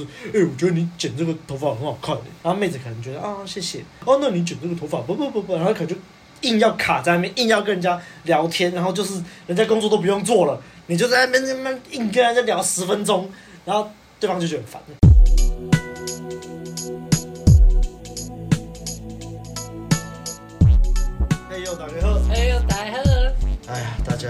[0.00, 3.80] 哎、我觉得你剪这个头发很好看，然后妹子可能觉得啊，谢谢。
[4.04, 5.96] 哦，那你剪这个头发，不不不不，然后可能就
[6.42, 13.28] 硬要卡在那边，硬要跟人家聊天，然后就是人家工作都不用做了，你就在那边那边硬跟人家聊十分钟，
[13.64, 13.90] 然后
[14.20, 14.80] 对方就觉得烦。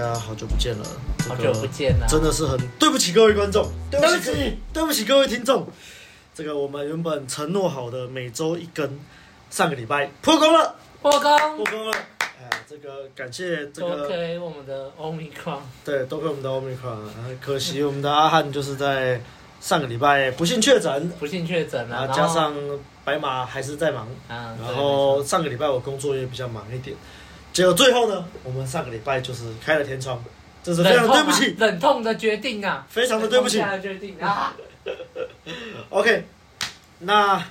[0.09, 0.85] 家好久不见了。
[1.29, 5.67] 好久不见了，真的是很对不起各位观众，对不起，对不起，各位听众。
[6.35, 8.99] 这个我们原本承诺好的每周一更，
[9.51, 11.97] 上个礼拜破功了，破功，破功了。
[12.21, 16.97] 哎，这个感谢这个多亏我们的 Omicron，，对，多亏我们的欧米克。
[17.41, 19.21] 可惜我们的阿汉就是在
[19.61, 22.55] 上个礼拜不幸确诊，不幸确诊了，加上
[23.05, 26.97] 白马还是在忙，啊，然后上个礼拜我工作也比较忙一点，
[27.59, 30.23] 结果最后呢，我们上个礼拜就是开了天窗。
[30.63, 32.87] 这是非常对不起，忍痛的决定啊！
[32.89, 34.55] 非常的对不起，的决定啊。
[35.91, 36.25] OK，
[37.01, 37.45] 那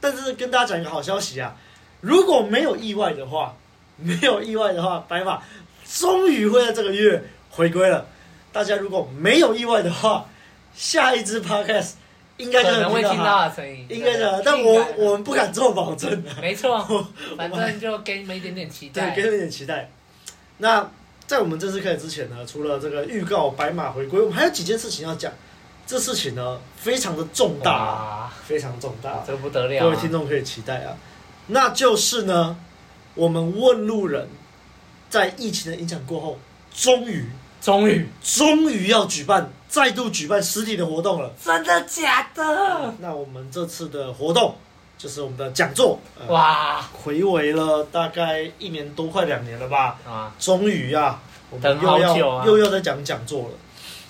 [0.00, 1.54] 但是跟大家讲一个好消息啊，
[2.00, 3.54] 如果没有意外的话，
[3.98, 5.40] 没有意外的话，白马
[5.88, 8.04] 终于会在这个月回归了。
[8.52, 10.28] 大家如果没有意外的话，
[10.74, 11.92] 下一支 Podcast
[12.38, 16.22] 应该就能会听到的声音，应该的，但我我们不敢做保证。
[16.40, 16.78] 没错，
[17.36, 19.90] 反正就给你们一点点期待，对，给你们一点期待。
[20.58, 20.90] 那。
[21.26, 25.32] 在我们正式开始之前呢，除了这个预告白马回归，我们还有几件事情要讲。
[25.84, 30.96] 这事情呢，非常的重大，非常重大，这个不得了，各位听众可以期待啊。
[31.48, 32.56] 那就是呢，
[33.16, 34.28] 我们问路人，
[35.10, 36.38] 在疫情的影响过后，
[36.72, 37.28] 终于，
[37.60, 41.32] 终于，终于要举办，再度举办实体的活动了。
[41.42, 42.94] 真的假的？
[42.98, 44.54] 那我们这次的活动。
[44.98, 49.98] 就是我们的讲座，呃、哇，回违了大概一年多，快两年了吧？
[50.08, 53.50] 啊，终于啊，我们又要、啊、又要再讲讲座了。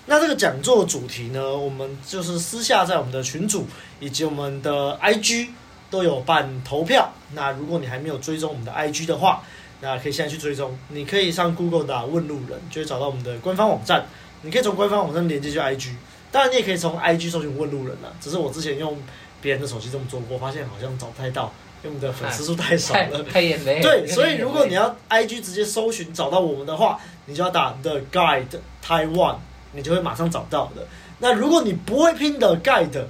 [0.07, 3.67] 那这个讲座主题呢，我们就是私下在我们的群组
[3.99, 5.49] 以及我们的 IG
[5.91, 7.13] 都有办投票。
[7.35, 9.43] 那如果你还没有追踪我们的 IG 的话，
[9.81, 10.79] 那可以现在去追踪。
[10.91, 14.07] 你可以上 Google 打问路人，就会找到我们的官方网站。
[14.43, 15.91] 你可以从官方网站连接去 IG，
[16.31, 18.15] 当然你也可以从 IG 搜寻问路人了。
[18.21, 18.97] 只是我之前用。
[19.43, 21.53] 别人的手机这么做过，发现好像找不太到，
[21.85, 23.23] 因为我们的粉丝数太少了。
[23.23, 23.81] 太眼泪。
[23.81, 28.47] 对，所以如果你要 IG 直接搜寻找到我们的话，你就要打 The Guide
[28.85, 29.37] Taiwan，
[29.73, 30.89] 你就会马上找到的。
[31.19, 33.05] 那如果你不会拼 The Guide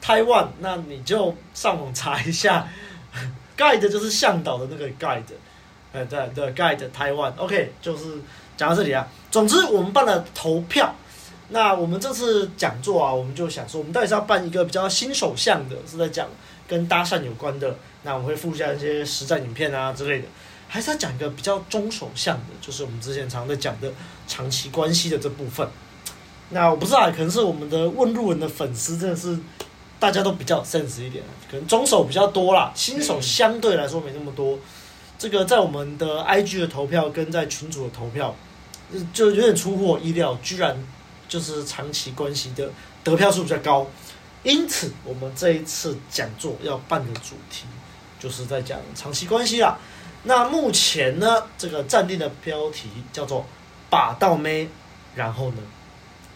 [0.00, 2.68] Taiwan，那你就上网查一下，
[3.56, 5.22] Guide 就是向导的那个 Guide，
[5.92, 7.32] 呃，对，The Guide Taiwan。
[7.36, 8.18] OK，就是
[8.60, 9.08] 讲到这里啊。
[9.30, 10.94] 总之，我们办了投票。
[11.48, 16.28] 那我们这次讲座啊，我们就想说，我们到底是要办一个比较新手向的，是在讲
[16.68, 20.26] 跟搭讪有关的，那我们会附下一些实战影片啊之类的，
[20.68, 23.90] 还是要讲一个比较中手向的，就是我们之前常在讲的
[24.28, 25.66] 长期关系的这部分。
[26.50, 29.38] 那我不知道，可能是我们的问路人的粉丝真的是
[29.98, 34.58] 大家都比较 sense 一点，可能中手比较多啦，新手相对来说没那么多。
[35.18, 38.34] 这个在我们的 IG 的投票跟在群组的投票，
[39.12, 40.76] 就有点出乎我意料，居然。
[41.30, 42.68] 就是长期关系的
[43.04, 43.86] 得票数比较高，
[44.42, 47.66] 因此我们这一次讲座要办的主题
[48.18, 49.78] 就是在讲长期关系啦。
[50.24, 53.46] 那目前呢，这个暂定的标题叫做
[53.88, 54.68] “把到妹”，
[55.14, 55.62] 然后呢，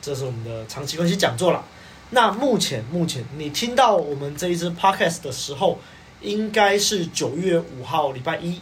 [0.01, 1.65] 这是我们的长期关系讲座啦。
[2.11, 5.81] 那目前目前你听到我们这一支 podcast 的时候，
[6.21, 8.61] 应该是九月五号礼拜一。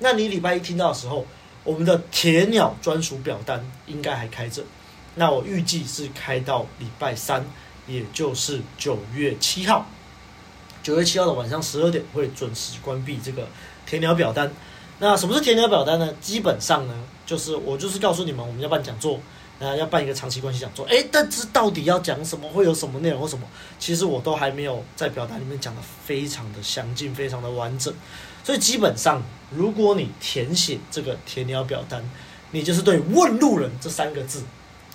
[0.00, 1.24] 那你礼拜一听到的时候，
[1.64, 4.62] 我们的铁鸟专属表单应该还开着。
[5.14, 7.44] 那我预计是开到礼拜三，
[7.86, 9.86] 也就是九月七号。
[10.82, 13.46] 九月七号的晚上十二点会准时关闭这个
[13.84, 14.50] 铁鸟表单。
[15.00, 16.12] 那什么是铁鸟表单呢？
[16.20, 16.94] 基本上呢，
[17.26, 19.20] 就是我就是告诉你们，我们要办讲座，
[19.58, 20.86] 那要办一个长期关系讲座。
[20.86, 23.46] 诶，但是到底要讲什么，会有什么内容或什么，
[23.78, 27.92] 其实我都还没有在表单里面讲的非常的详尽，非常的完整。
[28.42, 32.02] 所以基本上，如果你填写这个铁鸟表单，
[32.50, 34.42] 你就是对“问路人”这三个字。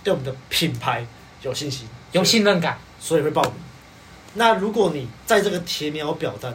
[0.03, 1.08] 对我们的品牌
[1.44, 3.53] 有信心、有信任感，所以会报名。
[4.34, 6.54] 那如果你在这个铁鸟表单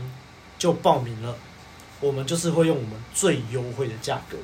[0.58, 1.34] 就报名了，
[2.00, 4.36] 我们就是会用我们最优惠的价格，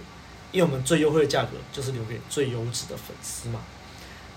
[0.52, 3.60] 因为我们最优惠的价格就是留给最优质的粉丝嘛。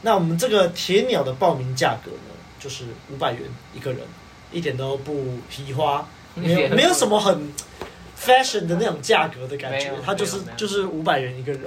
[0.01, 3.43] 那我们这个铁鸟的报名价格呢，就是五百元
[3.73, 4.01] 一个人，
[4.51, 6.05] 一点都不皮花，
[6.35, 7.53] 没有没有什么很
[8.17, 11.63] fashion 的那种价格的感觉，它就是就是五百元一个人。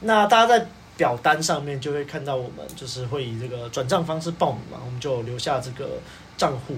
[0.00, 0.66] 那大家在。
[0.94, 5.98] 表单上面就会看到我们就是会以这个转账方式报名嘛，我们就留下这个
[6.36, 6.76] 账户，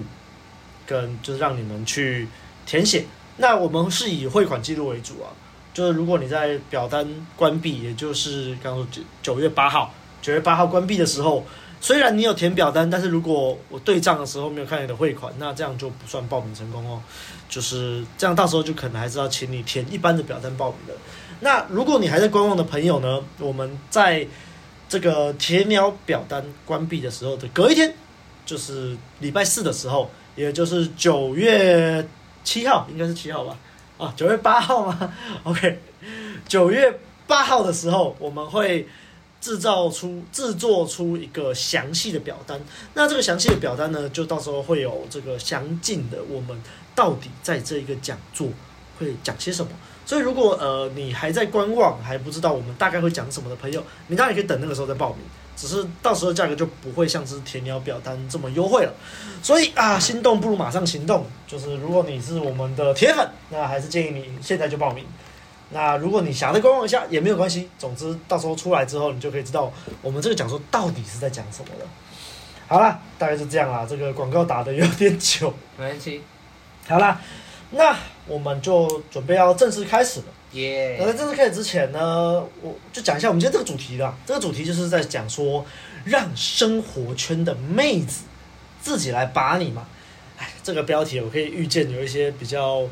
[0.87, 2.25] 跟就是让你们去
[2.65, 3.05] 填写。
[3.37, 5.27] 那我们是以汇款记录为主啊，
[5.73, 11.45] 就是如果你在表单关闭，也就是刚刚说九九月八号，九月八号关闭的时候
[11.85, 16.99] 虽然你有填表单，但是如果我对账的时候没有看你的汇款，那这样就不算报名成功哦。
[17.47, 20.99] 就是这样，到时候就可能还是要请你填一般的表单报名的。
[21.41, 24.27] 那如果你还在观望的朋友呢，我们在
[24.89, 27.93] 这个填鸟表单关闭的时候的隔一天，
[28.47, 32.03] 就是礼拜四的时候，也就是九月
[32.43, 33.55] 七号，应该是七号吧？
[33.99, 35.79] 啊，九月八号吗？OK，
[36.47, 38.87] 九月八号的时候，我们会
[39.45, 42.59] 制造出、制作出一个详细的表单。
[42.95, 46.59] 那这个详细的表单呢，就到时候会有这个详尽的我们
[46.95, 48.47] 到底在这一个讲座
[48.97, 49.71] 会讲些什么。
[50.03, 55.19] 所以，如果呃你还在观望，还不知道我们大概会讲什么的朋友，你当然可以等那个时候再报名。
[55.55, 58.91] 只是到时候价格就不会像是填鸟表单这么优惠了。
[59.43, 61.23] 所以啊，心动不如马上行动。
[61.45, 65.05] 就是如果你是我们的铁粉，那还是建议你现在就报名。
[65.75, 67.69] 那如果你想再观望一下也没有关系。
[67.77, 69.69] 总之，到时候出来之后，你就可以知道
[70.01, 71.85] 我们这个讲座到底是在讲什么了。
[72.65, 73.85] 好啦，大概是这样啦。
[73.85, 76.21] 这个广告打的有点久，没关系。
[76.87, 77.19] 好啦。
[77.71, 77.93] 那
[78.27, 80.25] 我们就准备要正式开始了。
[80.51, 80.97] 耶！
[80.99, 84.15] 那在正式开始之前呢，我就讲一下我们今天这个主题啦。
[84.25, 85.65] 这个主题就是在讲说，
[86.05, 88.23] 让生活圈的妹子
[88.81, 89.85] 自己来把你嘛。
[90.37, 92.83] 哎，这个标题我可以预见有一些比较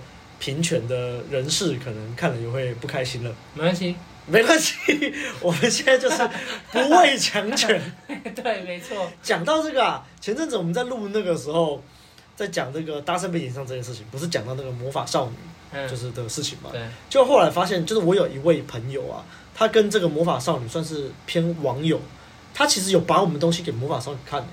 [0.44, 3.34] 平权的人士可能看了也会不开心了。
[3.54, 3.96] 没关系，
[4.26, 4.76] 没关系，
[5.40, 6.30] 我们现在就是
[6.70, 7.82] 不畏强权。
[8.36, 9.10] 对，没错。
[9.22, 11.82] 讲到这个啊，前阵子我们在录那个时候。
[12.36, 16.72] 在讲这个搭讪被炎上这件事情，不是讲到那个魔法少女，就是的事情嘛？
[16.72, 16.82] 对。
[17.08, 19.24] 就后来发现，就是我有一位朋友啊，
[19.54, 22.02] 他跟这个魔法少女算是偏网友，
[22.52, 24.44] 他其实有把我们东西给魔法少女看，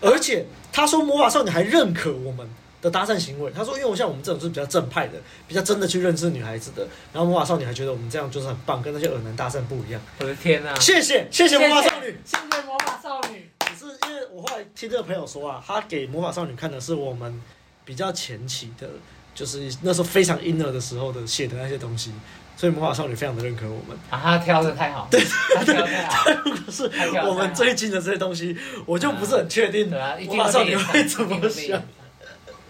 [0.00, 2.48] 而且他说魔法少女还认可我们
[2.80, 3.50] 的搭讪行为。
[3.50, 10.00] 他说，因为我像我们这种是比较正派的，比较真的去认识女孩子的，然后魔法少女还觉得我们这样就是很棒，跟那些恶男搭讪不一样。
[10.18, 10.74] 我的天哪！
[10.78, 13.50] 谢谢谢谢魔法少女，谢谢魔法少女。
[13.76, 17.40] 只是因为我后来听这个朋友说啊，他给魔法少女看的是我们
[17.84, 18.88] 比较前期的，
[19.34, 22.12] 就是那时候非常 inner 的时候的写的那些东西，
[22.56, 23.96] 所以魔法少女非常的认可我们。
[24.10, 25.20] 啊，他挑的太好，对，
[25.54, 26.24] 他挑的太好。
[26.24, 26.90] 他如果是
[27.26, 31.82] 我们最近的这些东西，我就不是很确定魔法少女会怎么想。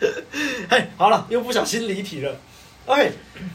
[0.69, 2.37] 哎，好了，又不小心离题了。
[2.87, 3.13] OK，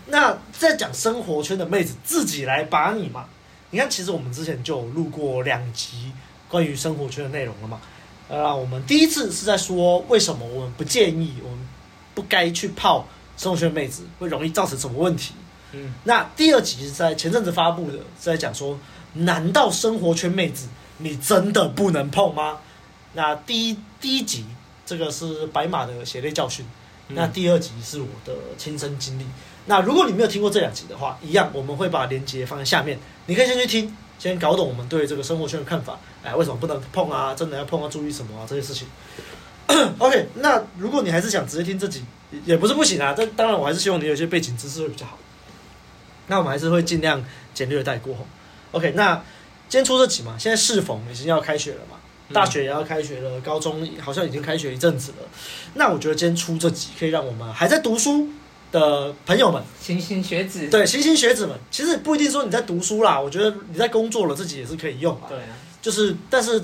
[0.07, 3.25] 那在讲生活圈的妹子自己来把你嘛？
[3.72, 6.12] 你看，其实我们之前就有录过两集。
[6.48, 7.81] 关于生活圈的内容了嘛？
[8.28, 11.57] 呃，我们第一次是在说为什么我们不建议，我们
[12.13, 15.34] 不该去泡生活圈妹子，会容易造成什么问题？
[15.72, 18.78] 嗯，那第二集是在前阵子发布的，是在讲说，
[19.13, 20.68] 难道生活圈妹子
[21.00, 22.60] 你真的不能碰吗？
[23.13, 24.45] 那第一第一集
[24.85, 26.65] 这个是白马的血泪教训，
[27.09, 29.25] 那第二集是我的亲身经历。
[29.65, 33.95] 那如果你没有听过这两集的话，一样我们会把链接放在下面，你可以先去听。
[34.19, 37.33] 先搞懂我们对这个生活圈的看法，哎，为什么不能碰啊？
[37.35, 38.45] 真的要碰要注意什么啊？
[38.47, 38.88] 这些事情。
[40.00, 42.06] OK，那如果你还是想直接听这集，
[42.45, 43.13] 也不是不行啊。
[43.18, 45.18] 但当然，我还是希望你有些背景知识会比较好。
[46.27, 47.21] 那我们还是会尽量
[47.53, 48.15] 简略带过。
[48.71, 49.15] OK，那
[49.68, 51.97] 今天出这集嘛，现在适逢已经要开学了嘛，
[52.33, 55.18] 大学也要开学了，高中好像已经开学一阵子了。
[55.75, 58.27] 那我觉得今天出这集可以让我们还在读书
[58.71, 65.30] 的朋友们，莘莘学子，对，莘莘学子们，其实不一定说你在读书啦，我觉得你在工作了，自己也是可以用啊。
[65.30, 66.62] 对啊，就是，但是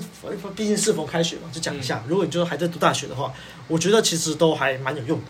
[0.56, 2.02] 毕竟是否开学嘛，就讲一下。
[2.04, 3.32] 嗯、如果你就还在读大学的话，
[3.68, 5.24] 我觉得其实都还蛮有用的。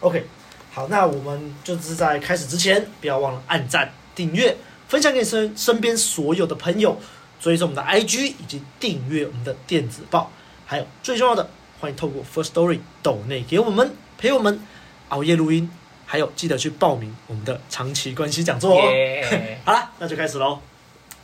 [0.00, 0.26] OK，
[0.72, 4.56] 好，那我们就是在开始之前，不要忘了按赞、订阅、
[4.88, 6.98] 分享给身身边所有的朋友，
[7.40, 10.30] 追踪我们的 IG 以及订阅我们的电子报，
[10.66, 11.48] 还有最重要的，
[11.80, 14.60] 欢迎透过 First Story 抖内给我们陪我们
[15.08, 15.68] 熬夜录音。
[16.04, 18.82] 还有，记得去报名我们的长期关系讲座哦。
[19.64, 20.58] 好了，那就开始喽。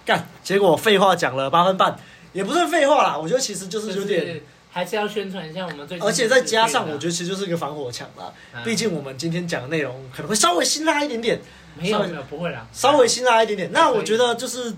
[0.05, 1.99] 干，结果废话讲了八分半，
[2.33, 3.19] 也不算废话啦。
[3.19, 6.07] 我觉得其实就是有点，还是要宣传一下我们最近。
[6.07, 8.33] 而且再加上，我觉得其实就是一个防火墙啦。
[8.65, 11.41] 毕、嗯、竟我们今天讲的内容可能会稍微辛辣一点点。
[11.75, 12.65] 没有没有，不会啦。
[12.73, 13.73] 稍微辛辣一点点。
[13.73, 14.73] 那我觉得就是，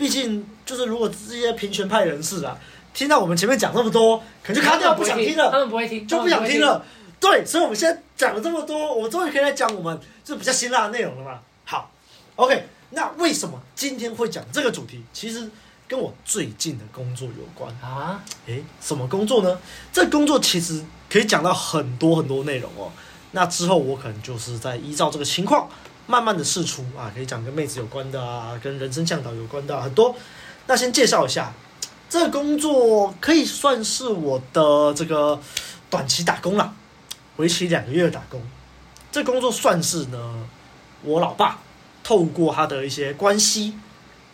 [0.00, 2.56] 毕竟就是如果这些平权派人士啊，
[2.94, 5.50] 听到我们前面讲这么多，可能就卡掉，不想听了。
[5.50, 6.82] 他们不会听，就不想听了。
[7.20, 11.40] 对，所以我们现在讲了这么多，我们终于可以来讲我们就比较辛辣的内容了嘛。
[11.66, 11.92] 好
[12.36, 15.04] ，OK，那为什么今天会讲这个主题？
[15.12, 15.50] 其实
[15.86, 18.22] 跟我最近的工作有关啊。
[18.46, 19.58] 诶，什么工作呢？
[19.92, 22.90] 这工作其实可以讲到很多很多内容哦。
[23.32, 25.68] 那之后我可能就是在依照这个情况，
[26.10, 30.16] 慢慢的试出啊，可以讲跟妹子有关的啊，跟人生向导有关的啊，很多。
[30.66, 31.52] 那先介绍一下，
[32.08, 35.40] 这个工作可以算是我的这个
[35.88, 36.74] 短期打工了。
[37.36, 38.42] 为期两个月的打工，
[39.12, 40.48] 这工作算是呢，
[41.02, 41.60] 我老爸
[42.02, 43.74] 透过他的一些关系，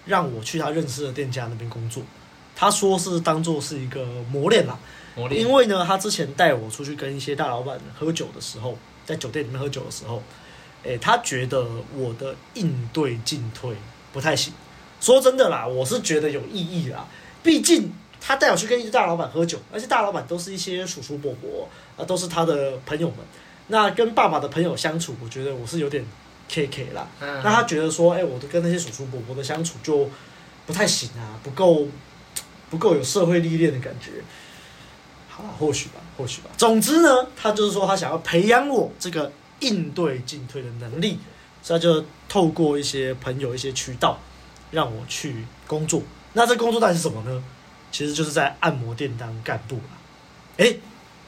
[0.06, 2.02] 让我去他认识的店家那边工作。
[2.56, 4.76] 他说是当做是一个磨练啦，
[5.14, 5.40] 磨练。
[5.40, 10.22] 因为呢，他之前带我出去跟一些大老板喝酒的时候，在酒店里面喝酒的时候，
[10.86, 11.66] 诶，他觉得
[11.96, 13.74] 我的应对进退
[14.12, 14.52] 不太行。
[15.00, 17.06] 说真的啦，我是觉得有意义啦，
[17.42, 23.18] 毕竟他带我去跟一些大老板喝酒，而且大老板都是一些叔叔伯伯啊，都是他的朋友们。
[23.68, 26.04] 那跟爸爸的朋友相处，我觉得我是有点
[26.48, 27.06] K K 啦。
[27.20, 30.08] 嗯、那他觉得说，哎、欸，我都跟那些叔叔伯伯的相处就
[30.64, 31.86] 不太行啊，不够
[32.70, 34.12] 不够有社会历练的感觉。
[35.28, 36.50] 好啦，或许吧，或许吧。
[36.56, 41.18] 总之呢，他就是说他想要培养我这个应对进退的能力，
[41.62, 44.18] 所以就透过一些朋友、一些渠道
[44.70, 46.02] 让我去工作。
[46.32, 47.42] 那这工作到底是什么呢？
[47.90, 49.98] 其实就是在按摩店当干部啦。
[50.58, 50.80] 哎、欸，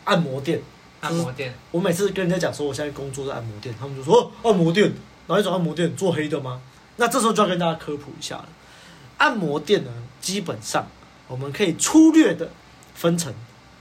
[0.04, 0.60] 按摩店。
[1.00, 4.92] 按摩店，我每次跟人家讲说我现在工作在按摩店，他们就说哦，按摩店
[5.28, 6.60] 哪一种按摩店做黑的吗？
[6.96, 8.48] 那这时候就要跟大家科普一下了。
[9.18, 10.88] 按摩店呢，基本上
[11.28, 12.50] 我们可以粗略的
[12.96, 13.32] 分成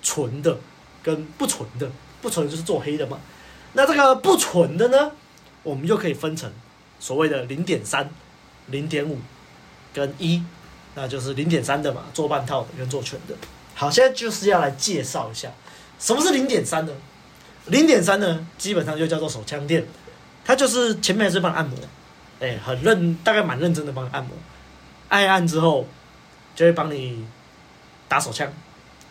[0.03, 0.59] 纯的
[1.01, 1.89] 跟不纯的，
[2.21, 3.19] 不纯就是做黑的嘛。
[3.73, 5.11] 那这个不纯的呢，
[5.63, 6.51] 我们就可以分成
[6.99, 8.09] 所谓的零点三、
[8.67, 9.19] 零点五
[9.93, 10.43] 跟一，
[10.95, 13.35] 那就是零点三的嘛，做半套的跟做全的。
[13.75, 15.51] 好，现在就是要来介绍一下。
[15.99, 16.91] 什么是零点三呢？
[17.67, 19.85] 零点三呢，基本上就叫做手枪店，
[20.45, 21.77] 它就是前面还是帮按摩，
[22.39, 24.31] 哎、欸，很认，大概蛮认真的帮你按摩，
[25.09, 25.87] 按一按之后，
[26.55, 27.27] 就会帮你
[28.07, 28.51] 打手枪，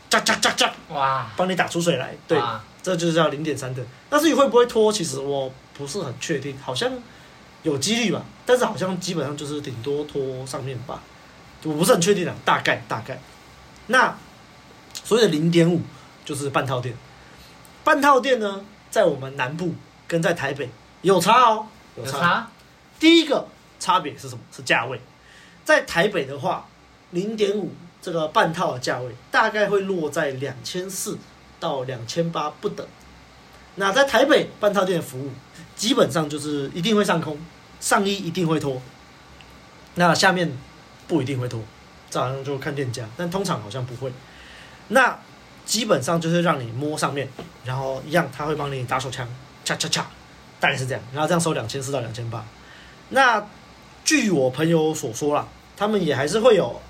[0.09, 2.61] 扎扎扎扎，哇，帮你打出水来，对，哇
[2.95, 3.83] 这就是叫零点三的。
[4.09, 4.93] 但是你会不会拖？
[4.93, 6.93] 其实我不是很确定，好像
[7.63, 11.03] 有几率吧，但是好像基本上就是顶多拖上面吧，
[11.65, 13.21] 我不是很确定啊，大概大概。
[13.89, 14.17] 那
[15.05, 15.81] 所谓的零点五。
[16.27, 16.93] 就是半套店，
[17.85, 19.73] 半套店呢，在我们南部
[20.09, 20.69] 跟在台北
[21.03, 22.17] 有差哦，有差。
[22.17, 22.51] 有差。
[22.99, 23.47] 第一个
[23.79, 24.41] 差别是什么？
[24.51, 25.01] 是价位。
[25.65, 26.67] 在台北的话，
[27.13, 27.71] 零点五
[28.03, 31.17] 这个半套的价位大概会落在两千四
[31.59, 32.87] 到两千八不等。
[33.77, 35.31] 那在台北半套店的服务，
[35.75, 37.39] 基本上就是一定会上空，
[37.81, 38.81] 上衣一定会脱，
[39.97, 40.51] 那下面
[41.07, 41.61] 不一定会脱，
[42.11, 44.11] 这好像就看店家，但通常好像不会。
[44.89, 45.19] 那
[45.67, 47.29] 基本上就是让你摸上面，
[47.65, 49.29] 然后一样他会帮你打手枪，
[49.65, 50.07] 恰恰恰，
[50.59, 52.45] 大概是这样，然后这样收两千四到两千八。
[53.11, 53.47] 那
[54.05, 55.47] 据我朋友所说啦，
[55.77, 56.81] 他们也还是会有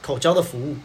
[0.00, 0.76] 口交的服务，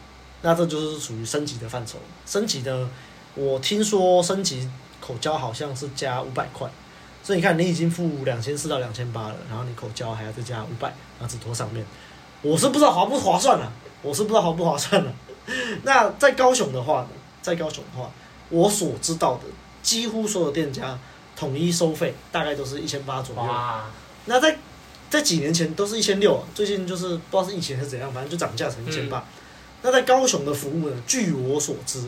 [0.41, 2.00] 那这就是属于升级的范畴。
[2.25, 2.89] 升级的，
[3.38, 4.67] 我听说升级
[5.00, 6.67] 口交好像是加五百块，
[7.24, 10.88] 所以你看你已经付两千四到两千八了，然后你口交还要再加五百，
[11.20, 11.86] 然后只拖上面，
[12.41, 15.13] 我是不知道划不划算了，我是不知道划不划算了。
[15.84, 17.10] 那在高雄的话呢？
[17.41, 18.12] 在高雄的话，
[18.50, 19.41] 我所知道的
[19.84, 20.98] 几乎所有店家
[21.36, 23.41] 统一收费大概都是一千八左右。
[23.41, 23.86] 哇
[24.25, 24.58] 那在
[25.10, 29.24] 在几年前都是一千六，最近就是不知道是疫情还是怎样，反正就涨价成一千八。
[29.84, 30.96] 那在高雄的服务呢？
[31.08, 32.03] 据我所知，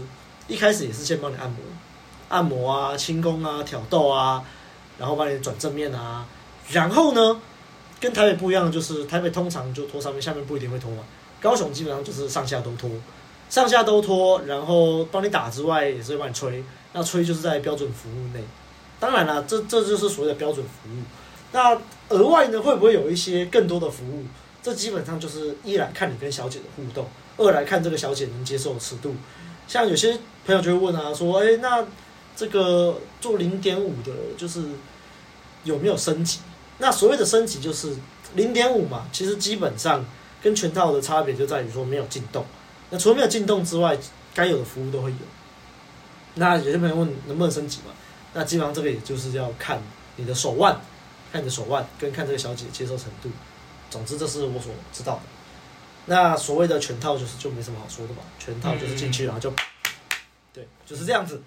[0.50, 1.58] 一开始也是先帮你按摩、
[2.28, 4.44] 按摩啊、轻功啊、挑逗啊，
[4.98, 6.26] 然后帮你转正面啊。
[6.72, 7.40] 然后呢，
[8.02, 11.04] 跟台北不一样，就是台北通常就脱上面，下面不一定会脱嘛。
[11.40, 12.90] 高雄基本上就是上下都脱。
[13.50, 16.64] 上下都脱，然后帮你打之外，也是会帮你吹。
[16.94, 18.44] 那吹就是在标准服务内。
[19.00, 21.02] 当然了，这这就是所谓的标准服务。
[21.52, 21.76] 那
[22.10, 24.26] 额外呢，会不会有一些更多的服务？
[24.62, 29.16] 这基本上就是一来看你跟小姐的互动，二来看这个小姐能接受的尺度。
[29.70, 31.86] 像有些朋友就会问啊，说，哎，那
[32.36, 34.64] 这个做零点五的，就是
[35.64, 36.40] 有没有升级？
[36.80, 37.96] 那所谓的升级就是
[38.34, 40.04] 零点五嘛，其实基本上
[40.42, 42.44] 跟全套的差别就在于说没有进洞。
[42.90, 43.96] 那除了没有进洞之外，
[44.34, 45.18] 该有的服务都会有。
[46.34, 47.94] 那有些朋友问能不能升级嘛？
[48.34, 49.80] 那基本上这个也就是要看
[50.16, 50.82] 你的手腕，
[51.32, 53.30] 看你的手腕跟看这个小姐接受程度。
[53.92, 55.22] 总之，这是我所知道的。
[56.06, 58.22] 那所谓的全套就是就没什么好说的吧？
[58.40, 59.54] 全套就是进去然后就，
[60.54, 61.42] 对，就是这样子。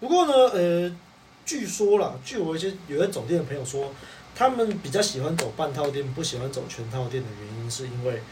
[0.00, 0.96] 不过呢，呃，
[1.44, 3.92] 据说啦，据我一些有些走店的朋友说，
[4.34, 8.22] 他们比较喜欢走半套店，不喜欢走全套店的原因是因为。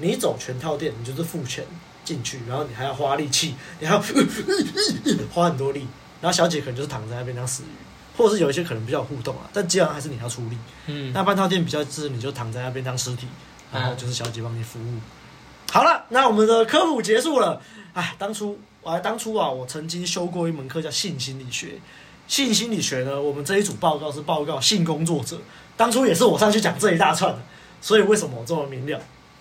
[0.00, 1.64] 你走全套店，你就是付钱
[2.04, 4.00] 进去，然后你还要花力气，你还要
[5.32, 5.80] 花很多力，
[6.20, 10.56] 然后小姐可能就是躺在那边当死鱼，或者是有一些可能比较互动啊，但基本上还是你要出力。
[10.86, 13.26] 嗯，那半套店比较是你就躺在那边当尸体，
[13.72, 14.98] 然后就是小姐帮你服务。
[15.70, 17.60] 好了，那我们的科普结束了。
[17.92, 21.78] 哎，当初我还当初啊，我曾经修过一门课叫性心理学。
[22.26, 25.38] 性心理学呢，我们这一组报告是报告性工作者，
[25.76, 27.38] 当初也是我上去讲这一大串的，
[27.80, 29.00] 所以为什么我这么明了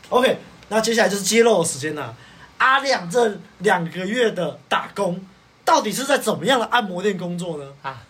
[0.10, 2.16] ？OK，那接下来就是揭露的时间了。
[2.58, 5.22] 阿亮这两个月的打工，
[5.66, 7.74] 到底是在怎么样的按摩店工作呢？
[7.82, 8.04] 啊，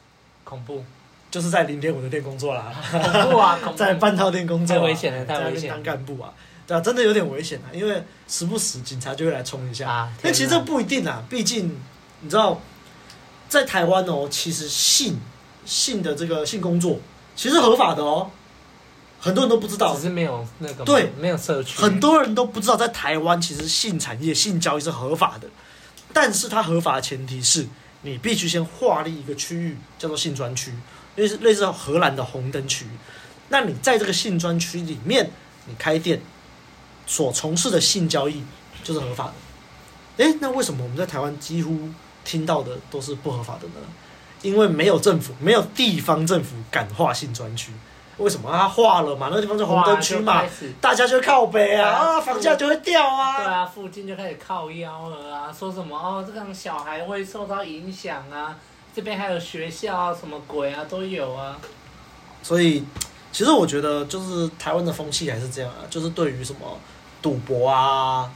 [0.44, 0.86] 恐怖，
[1.30, 2.74] 就是在零点五的店工作啦。
[2.92, 3.58] 恐怖啊！
[3.64, 5.70] 恐怖在半套店工作，太危险了，太危险。
[5.70, 6.32] 当干部啊。
[6.66, 9.90] 对啊，真的有点危险啊，因为时不时警察就会来冲一下。
[9.90, 11.80] 啊，但其实这不一定啊，毕竟
[12.20, 12.60] 你知道，
[13.48, 15.18] 在台湾哦，其实性
[15.66, 17.00] 性的这个性工作
[17.38, 18.30] 其实合法的哦，
[19.18, 25.48] 很多人都不知道，只是没有那个对，没有社区，很多人都不知道，在台湾其实性产业、性交易是合法的，
[26.12, 27.66] 但是它合法的前提是
[28.02, 30.74] 你必须先划立一个区域，叫做性专区，
[31.18, 32.88] 类似类似荷兰的红灯区。
[33.50, 35.30] 那你在这个性专区里面，
[35.66, 36.22] 你开店
[37.06, 38.44] 所从事的性交易
[38.84, 39.34] 就是合法的。
[40.24, 41.90] 诶，那为什么我们在台湾几乎
[42.24, 43.88] 听到的都是不合法的呢？
[44.42, 47.72] 因为没有政府，没有地方政府敢划性专区。
[48.18, 48.52] 为什么？
[48.52, 50.44] 他划了嘛，那个地方是红灯区嘛，
[50.82, 53.38] 大家就靠北啊，啊，房价就会掉啊。
[53.38, 58.58] 对啊，附近就开始靠腰了啊，说什么哦，这个小孩会受到影响啊，
[58.98, 61.60] 这边还有学校啊，什么鬼啊都有啊。
[62.42, 62.84] 所以。
[63.30, 66.62] 其实我觉得，就是台湾的风气还是这样啊，就是对于什么
[67.22, 68.32] 赌博啊，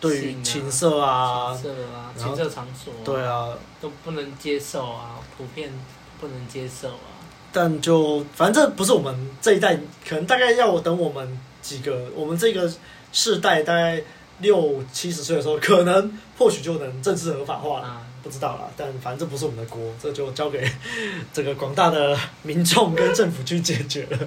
[0.00, 3.48] 对于情色啊，情色啊，情色场所，对啊，
[3.80, 5.72] 都不能接受啊，普遍
[6.20, 7.18] 不能接受啊。
[7.52, 9.74] 但就反正这不是我们这一代，
[10.06, 12.72] 可能大概要我等我们几个，我们这个
[13.10, 14.00] 世代大概
[14.38, 17.88] 六七十岁的时候，可能或许就能正式合法化了。
[17.88, 20.70] 啊不知道啦，但反正这不是我们的锅，这就交给
[21.32, 24.18] 这个广大的民众跟政府去解决了。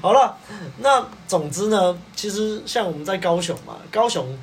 [0.00, 0.36] 好了，
[0.78, 4.38] 那总之呢，其实像我们在高雄嘛，高雄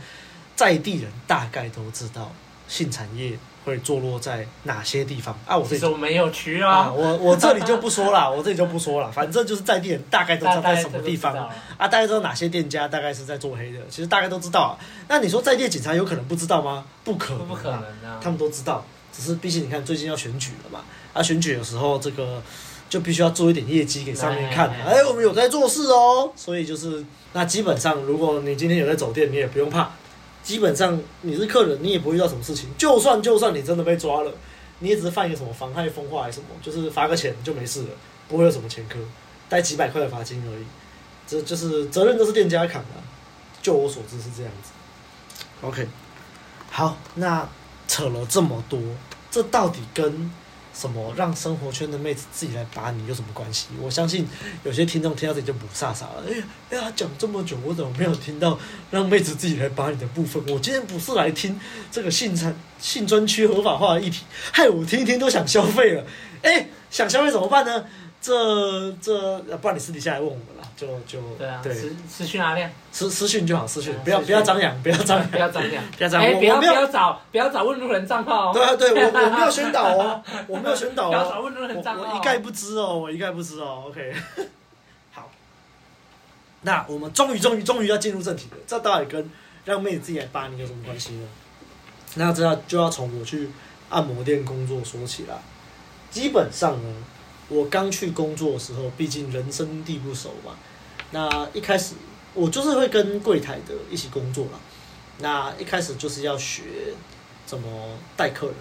[0.56, 2.32] 在地人大概都知道
[2.68, 3.38] 性产业
[3.70, 5.58] 会坐落在哪些地方啊。
[5.58, 11.34] 我这里没有去啊，啊我我这里就不说了， 我这里就不说了，反正就是在地人大概都知道在什么地方
[11.78, 14.72] 啊，大概知道哪些店家大概是在做黑的，其实大概都知道啊。
[15.08, 16.86] 那你说在地警察有可能不知道吗？
[17.04, 18.20] 不可能，不可能啊！
[18.22, 20.82] 他们都知道，只是毕竟你看最近要选举了嘛，
[21.14, 22.42] 啊，选举有时候这个
[22.90, 26.32] 就必须要做一点业绩给上面看，哎，我们有在做事哦。
[26.36, 29.90] 所以就是那基本上，如果你今天有在走店，你也不用怕。
[30.50, 32.68] 基本上你是客人，你也不会遇到什么事情。
[32.76, 34.34] 就算就算你真的被抓了，
[34.80, 37.90] 你也只是犯一个什么妨害风化还是什么，就是罚个钱就没事了，
[38.28, 38.98] 不会有什么前科，
[39.48, 40.64] 带几百块的罚金而已。
[41.28, 42.96] 这就是责任都是店家扛的，
[43.62, 44.72] 就我所知是这样子。
[45.62, 45.88] OK，
[46.72, 47.48] 好，那
[47.88, 48.80] 扯了这么多，
[49.30, 50.32] 这到底跟
[50.80, 53.68] 什么让生活圈的妹子自己来把你有什么关系？
[53.82, 54.26] 我相信
[54.64, 56.24] 有些听众听到这里就不傻傻了。
[56.26, 58.58] 哎呀，哎呀，讲这么久，我怎么没有听到
[58.90, 60.42] 让妹子自己来把你的部分？
[60.48, 61.60] 我今天不是来听
[61.92, 66.06] 这个性产性专区合法化的议题，害我听一听都想消费了。
[66.44, 67.84] 哎，想消费怎么办呢？
[68.22, 84.14] 这这，不然你私底下来问我们，就就对啊，对，私私讯阿亮，私私讯就好，私讯不要不要张扬，不要张扬， 不要张扬，不要张扬，哎，不要不要找不要找问路人账号哦，对啊对，我我没有 宣导哦，我没有宣导哦，不要找问路人账号，我一概不知哦，我一概不知哦，OK，
[85.12, 85.30] 好，
[86.62, 89.30] 那我们终于终于终于要进入正题了，这到底跟
[89.66, 91.28] 让妹子自己来扒你有什么关系呢？
[92.16, 93.50] 那这要就要从我去
[93.90, 95.42] 按摩店工作说起了，
[96.10, 96.96] 基本上呢。
[97.50, 100.54] 我刚去工作的时候，毕竟人生地不熟嘛。
[101.12, 101.96] 那一开始
[102.34, 104.52] 我就是会跟柜台的一起工作啦。
[105.18, 106.64] 那一开始就是要学
[107.46, 107.68] 怎么
[108.16, 108.56] 带客人。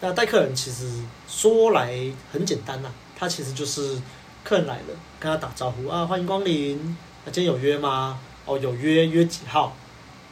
[0.00, 1.98] 那带客人其实说来
[2.30, 3.98] 很简单呐，他其实就是
[4.44, 6.96] 客人来了，跟他打招呼啊，欢迎光临。
[7.24, 8.20] 那今天有约吗？
[8.44, 9.74] 哦，有约，约几号？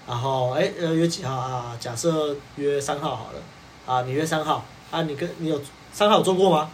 [0.06, 1.74] 然后哎，呃，约几号啊？
[1.80, 3.40] 假设约三号好了。
[3.86, 5.02] 啊，你约三号啊？
[5.02, 5.58] 你跟你有
[5.92, 6.70] 三号有做过吗？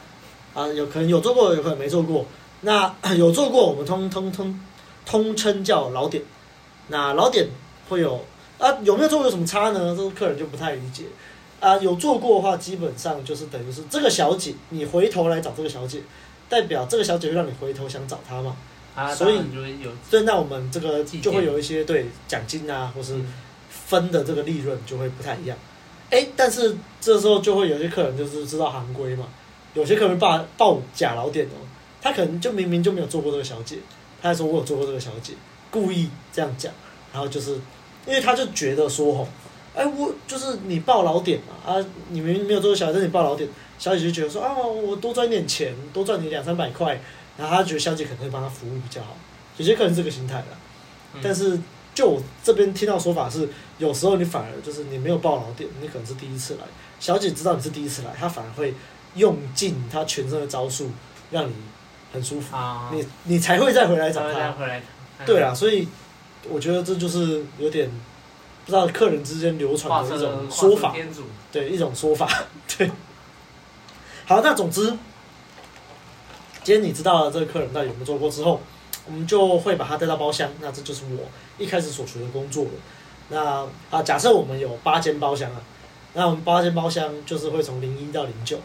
[0.58, 2.26] 啊，有可能有做过，有可能没做过。
[2.62, 4.60] 那 有做过，我们通通通
[5.06, 6.20] 通称叫老点。
[6.88, 7.46] 那老点
[7.88, 8.24] 会有
[8.58, 9.94] 啊，有没有做过有什么差呢？
[9.96, 11.04] 这个客人就不太理解。
[11.60, 16.02] 啊，有做过的话，基本上就是等于是这个小姐，你回头来找这个小姐，
[16.48, 18.56] 代表这个小姐会让你回头想找她嘛。
[18.96, 19.36] 啊，所以
[19.80, 23.20] 有对，那我们这个就会有一些对奖金啊，或是
[23.70, 25.56] 分的这个利润就会不太一样。
[26.10, 29.28] 哎，但是这时候就会有些客人就是知道行规嘛。
[29.74, 31.60] 有些客人报报假老点哦，
[32.00, 33.76] 他可能就明明就没有做过这个小姐，
[34.20, 35.34] 他还说我有做过这个小姐，
[35.70, 36.72] 故意这样讲，
[37.12, 37.52] 然后就是，
[38.06, 39.28] 因为他就觉得说吼，
[39.74, 47.00] 哎我就是你报老点嘛啊，你明明没有做过小姐，你报老点，小姐就觉得说啊我多赚点钱，多赚你两三百块，
[47.36, 49.16] 然后他觉得小姐可能会帮他服务比较好，
[49.58, 50.58] 有些客人这个心态啦，
[51.22, 51.58] 但是
[51.94, 56.60] 就我这边听到说法是，有时候你反而就是你没有报老点，你可能是第一次来，
[56.98, 58.74] 小姐知道你是第一次来，她反而会。
[59.14, 60.90] 用尽他全身的招数，
[61.30, 61.54] 让你
[62.12, 64.54] 很舒服，啊、你你才会再回来找他。
[65.26, 65.88] 对啊，所以
[66.48, 67.90] 我觉得这就是有点
[68.64, 70.94] 不知道客人之间流传的一种说法，
[71.50, 72.28] 对一种说法。
[72.76, 72.90] 对，
[74.26, 74.90] 好，那总之，
[76.62, 78.60] 今天你知道了这个客人到底有没有做过之后，
[79.06, 80.48] 我们就会把他带到包厢。
[80.60, 81.24] 那这就是我
[81.58, 82.70] 一开始所学的工作了。
[83.30, 85.60] 那啊，假设我们有八间包厢啊，
[86.14, 88.60] 那我们八间包厢就是会从零一到零九。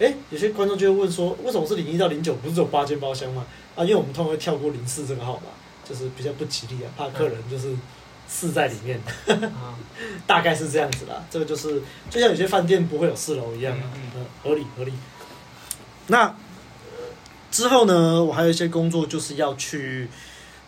[0.00, 3.46] 诶，有些观众就会问说，为什么是零一到零九，不是有八间包厢吗？
[3.76, 5.42] 啊，因为我们通常会跳过零四这个号码，
[5.88, 7.74] 就是比较不吉利啊，怕客人就是
[8.26, 8.98] 四在里面。
[9.26, 9.52] 嗯、
[10.26, 11.22] 大概是这样子啦。
[11.30, 13.84] 这个就是就像有些饭店不会有四楼一样啊，
[14.16, 14.92] 嗯，合理合理。
[16.06, 16.34] 那
[17.50, 20.08] 之后呢，我还有一些工作，就是要去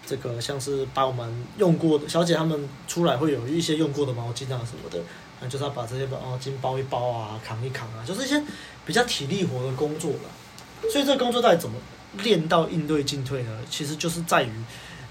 [0.06, 4.98] 这个，像是把我们用过的小姐她们出来会有一些用过的毛巾啊什么的，
[5.40, 8.42] 啊，就是要把这些毛巾包一包啊，扛一扛啊，就是一些
[8.86, 10.90] 比较体力活的工作了。
[10.90, 11.76] 所以这个工作到底怎么
[12.22, 13.58] 练到应对进退呢？
[13.70, 14.50] 其实就是在于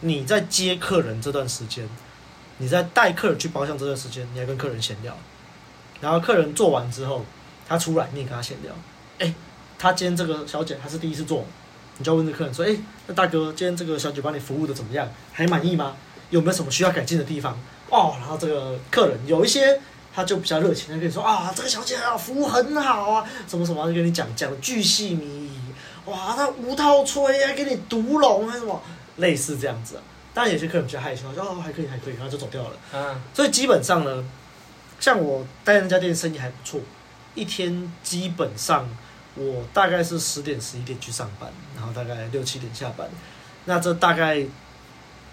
[0.01, 1.88] 你在接客人这段时间，
[2.57, 5.17] 你在带客人去包厢这段时间，你要跟客人闲聊，
[5.99, 7.25] 然后客人做完之后，
[7.67, 8.73] 他出来，你也跟他闲聊，
[9.19, 9.34] 哎。
[9.79, 11.43] 他今天这个小姐还是第一次做，
[11.97, 15.12] 你就要问这客人说：“哎，那大哥，今天这个小姐帮你服务的怎么样？
[15.34, 15.95] 还满意吗？
[16.29, 17.57] 有没有什么需要改进的地方？”
[17.89, 19.81] 哦，然后这个客人有一些
[20.13, 25.52] 他就比较热情，他跟你说：“啊，这个小姐啊，服务很好啊，什么什么，就跟你讲讲的巨细靡遗。
[26.06, 28.82] 哇，他无套吹啊，给你独龙还是什么，
[29.17, 30.00] 类似这样子。
[30.34, 32.71] 当然有些客人比较害羞，说：哦，还可以，还可以，然后就走掉了。
[32.93, 34.24] 嗯，所以基本上呢，
[35.00, 36.80] 像我待那家店生意还不错，
[37.36, 38.88] 一天基本上。
[39.34, 43.10] 我大概是十点十一点去上班，然后大概六七点下班，
[43.63, 44.45] 那这大概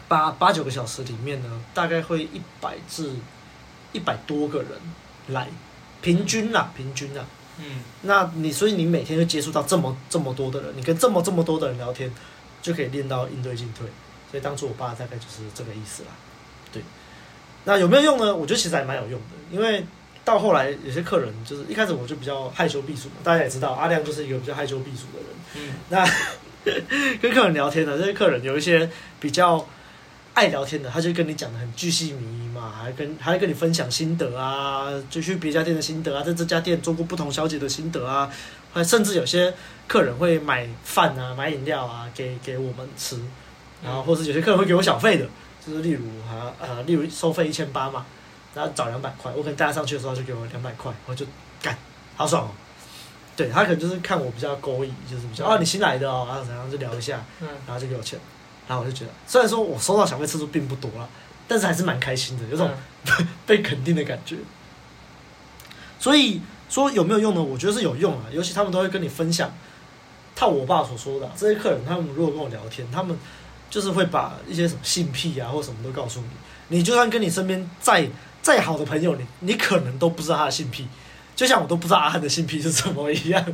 [0.07, 3.11] 八八九个小时里面呢，大概会一百至
[3.93, 4.71] 一百多个人
[5.29, 5.49] 来，
[6.03, 7.25] 平均啦，平均啦。
[7.59, 12.13] 嗯，那你所以你每天就接触到这么这么多的人，你跟这么这么多的人聊天，
[12.63, 13.87] 就可以练到应对进退。
[14.31, 16.09] 所以当初我爸大概就是这个意思啦。
[16.73, 16.83] 对，
[17.65, 18.35] 那有没有用呢？
[18.35, 19.85] 我觉得其实还蛮有用的，因为。
[20.25, 25.31] 到后来，有些客人就是一开始我就比较害羞避暑嘛，大家也知道阿亮就是一个比较害羞避暑的人。
[25.55, 29.67] 嗯，那 跟客人聊天呢这些客人有一些比较
[30.39, 38.31] 爱聊天的，他就跟你讲的很巨细靡遗嘛，还跟还跟你分享心得啊，就去别家店的心得啊，在这家店做过不同小姐的心得啊，
[38.73, 39.53] 还甚至有些
[39.89, 43.21] 客人会买饭啊、买饮料啊给给我们吃，
[43.83, 45.27] 然后或者有些客人会给我小费的，
[45.67, 48.07] 就是例如哈呃，例如收费一千八嘛。
[48.55, 51.25] 然后找两百块，我可能带他上去的时候就给我两百块，我就
[51.63, 51.77] 干，
[52.17, 52.51] 好爽哦。
[53.37, 58.19] 对，他可能就是看我比较勾引，就是比较哦，你新来的哦，然后然后就聊一下，然后就给我钱，
[58.69, 61.09] 然后我就觉得，虽然说我收到小费次数并不多了，
[61.49, 62.71] 但是还是蛮开心的，有种
[63.47, 64.37] 被肯定的感觉。
[65.99, 67.43] 所以说有没有用呢？
[67.43, 69.51] 我觉得是有用啊，尤其他们都会跟你分享，
[70.37, 73.19] 套我爸所说的啊，这些客人，他们如果跟我聊天，他们
[73.71, 76.21] 就是会把一些什么性癖啊或什么都告诉
[76.69, 78.07] 你，你就算跟你身边再
[78.43, 80.87] 再好的朋友，你你可能都不知道他的性癖，
[81.35, 83.45] 就像我都不知道阿汉的性癖是什么一样。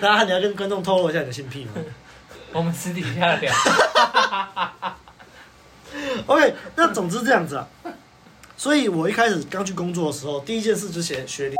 [0.00, 1.72] 那 阿汉，你要跟观众透露一下你的性癖吗？
[2.52, 3.54] 我们私底下聊。
[6.26, 7.66] OK，那总之这样子啊。
[8.56, 11.52] 所以我一开始刚去工作的时候，第一件事就学学，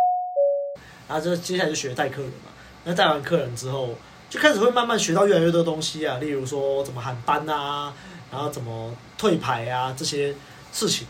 [1.08, 2.50] 然后就接下来就学带客人嘛。
[2.84, 3.96] 那带完客人之后，
[4.28, 7.92] 就开始会慢慢学到越来越多东西啊，例如说怎么喊班啊，
[8.30, 10.34] 然后怎么退牌啊这些
[10.72, 11.06] 事情。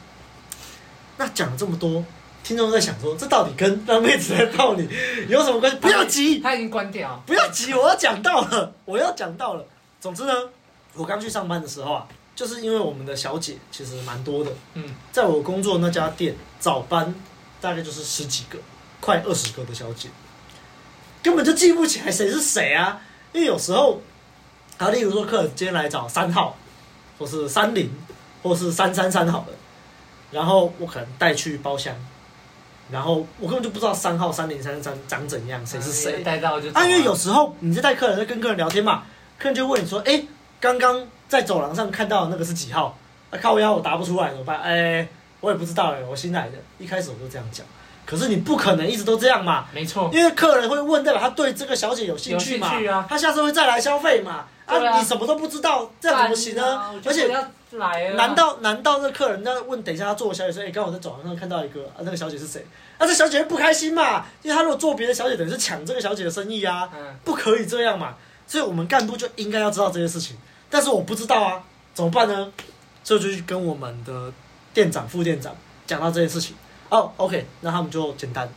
[1.16, 2.04] 那讲了这么多，
[2.42, 4.88] 听众在想说，这到底跟让妹子来泡你
[5.28, 5.78] 有什么关系？
[5.78, 7.22] 不要急，他已经关掉。
[7.26, 9.64] 不要急，我要讲到了， 我要讲到了。
[10.00, 10.32] 总之呢，
[10.94, 14.50] 我刚去上班的时候啊，就是因为我们的小姐其实蛮多的。
[14.74, 17.14] 嗯，在我工作那家店，早班
[17.60, 18.58] 大概就是十几个，
[19.00, 20.08] 快二十个的小姐，
[21.22, 23.00] 根本就记不起来谁是谁啊。
[23.32, 24.00] 因为有时候，
[24.78, 26.56] 啊，例如说客人今天来找三号，
[27.18, 27.92] 或是三零，
[28.42, 29.52] 或是三三三好的。
[30.32, 31.94] 然后我可能带去包厢，
[32.90, 36.22] 然后我根本就不知道三号三零三三长怎样，谁是谁？
[36.22, 39.04] 带到就啊，因为有时候你在带客人，在跟客人聊天嘛，
[39.38, 40.22] 客人就问你说：“哎，
[40.60, 42.96] 刚刚在走廊上看到那个是几号？”
[43.30, 44.60] 啊，靠腰我答不出来怎么办？
[44.60, 45.06] 哎，
[45.40, 47.64] 我也不知道哎，我新来的，一开始我就这样讲。
[48.04, 54.46] 可是你不可能一直都这样嘛，没错，因为客人会问，代表他对这个小姐有兴趣嘛，啊、他下次会再来消费嘛。
[54.66, 56.76] 啊，啊你什么都不知道，这样怎么行呢？
[56.76, 57.28] 啊、而且，
[57.78, 62.66] 难道难道这客人要问，等一下他坐我小姐说，哎、欸，刚好在走廊上看到一个，啊，那个小姐是谁？
[62.98, 64.26] 那、啊、这小姐会不开心嘛？
[64.42, 68.16] 因为他如果做别的小姐，等于是抢这个小姐的生意啊，嗯、不可以这样嘛。
[68.46, 70.36] 所以我们干部就应该要知道这些事情，
[70.68, 71.62] 但是我不知道啊，
[71.94, 72.52] 怎么办呢？
[73.04, 74.32] 所以就去跟我们的
[74.74, 75.54] 店长、副店长
[75.86, 76.56] 讲到这件事情。
[76.88, 78.48] 哦，OK，那他们就简单。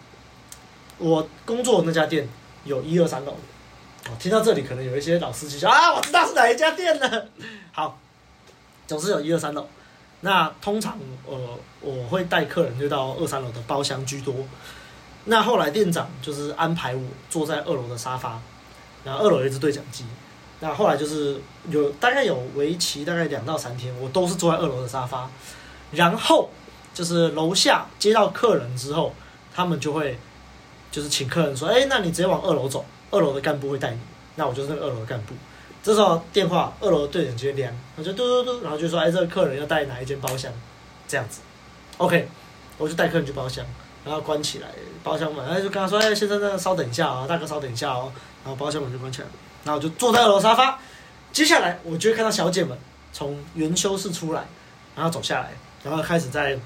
[0.98, 2.28] 我工作的那家店
[2.66, 3.32] 有一二三楼。
[3.32, 7.28] 哦，听到这里可能有一些老司机说啊，我知道是哪一家店了。
[7.72, 7.98] 好，
[8.88, 9.68] 总是有一二三楼。
[10.22, 11.38] 那通常呃，
[11.82, 14.34] 我会带客人就到二三楼的包厢居多。
[15.26, 18.40] 那后来店长就是安排我坐在二楼的沙发，
[19.04, 20.06] 然后二楼有一支对讲机。
[20.62, 25.30] 那后来就是有大概有为期大概两到三天，我都是坐在二楼的沙发，
[25.92, 26.50] 然后
[26.94, 29.14] 就是楼下接到客人之后，
[29.54, 30.18] 他们就会
[30.90, 34.00] 就是请客人说，哎，那你直接往二楼走，二楼的干部会带你。
[34.36, 35.34] 那我就是那个二楼的干部。
[35.84, 40.50] 这时候电话二楼对讲机亮，我就嘟嘟嘟，然后就说，哎，这个客人要带哪一间包厢，
[41.10, 41.42] 这样子
[41.98, 42.26] ，OK，
[42.78, 43.66] 我就带客人去包厢，
[44.06, 44.70] 然后关起来
[45.04, 48.10] 包厢门，哎，就跟他说，哎，先生，那稍等一下啊，大哥稍等一下哦，
[48.46, 49.34] 然后包厢门就关起来了。
[49.66, 50.80] 然后我就坐在二楼沙发，
[51.34, 52.78] 接下来我就会看到小姐们
[53.12, 54.46] 从元修室出来，
[54.96, 55.52] 然后走下来，
[55.84, 56.58] 然后开始在，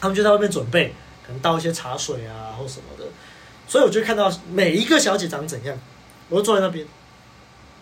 [0.00, 0.94] 他们就在外面准备，
[1.26, 3.04] 可能倒一些茶水啊或什么的，
[3.68, 5.78] 所以我就看到每一个小姐长怎样，
[6.30, 6.86] 我就坐在那边。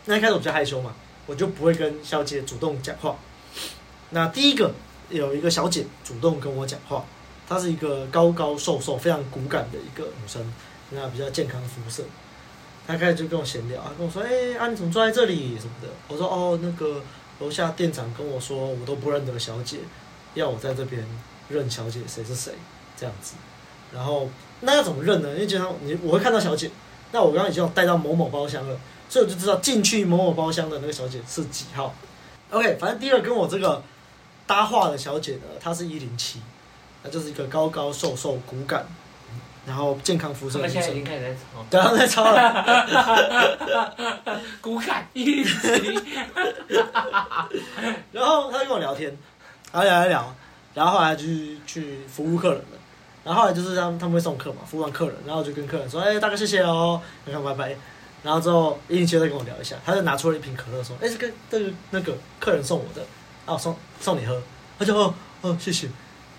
[0.09, 0.95] 那一开始我比较害羞嘛，
[1.27, 3.15] 我就不会跟小姐主动讲话。
[4.09, 4.73] 那第一个
[5.11, 7.05] 有一个小姐主动跟我讲话，
[7.47, 10.43] 她是一个高高瘦瘦、非常骨感的一个女生，
[10.93, 12.03] 那比较健康肤色。
[12.87, 17.03] 她开始就跟我闲聊啊，跟我说：“哎、欸，啊，你怎么坐在这里什么的？”我说：“哦，那个
[17.41, 19.77] 楼下店长跟我说，我都不认得小姐，
[20.33, 21.07] 要我在这边
[21.51, 22.55] 认小姐谁是谁
[22.97, 23.35] 这样子。
[23.93, 24.31] 然后
[24.63, 25.35] 那要怎么认呢？
[25.35, 26.71] 因为经常你我会看到小姐，
[27.13, 31.95] 那我刚刚已经有带到某某包厢了，所以我就知道进去某某包厢的那个小姐是几号。
[32.51, 33.83] OK，反正第二个跟我这个
[34.47, 36.41] 搭话的小姐呢，她是一零七，
[37.03, 38.87] 那就是一个高高瘦瘦骨感。”
[39.67, 40.59] 然后健康肤色。
[40.59, 41.39] 他们现在已经开始在抄。
[41.69, 42.65] 对，他们在抄了。
[44.63, 45.69] 骨感一零七。
[48.13, 49.15] 然后她就跟我聊天，
[49.71, 50.35] 然后聊一聊，
[50.73, 52.79] 然后后来就去去服务客人了。
[53.25, 57.77] 然后后来就是他们他们会送客嘛，服务完客人，然后就跟客人说：“哎，大哥谢谢哦，你看拜拜。”
[58.29, 63.03] 然后之后一零七再跟我聊一下，他就拿出了一瓶可乐说：“哎，这个这个那个客人送我的，
[63.47, 64.39] 啊，送送你喝。”
[64.79, 65.89] 他就哦哦谢谢。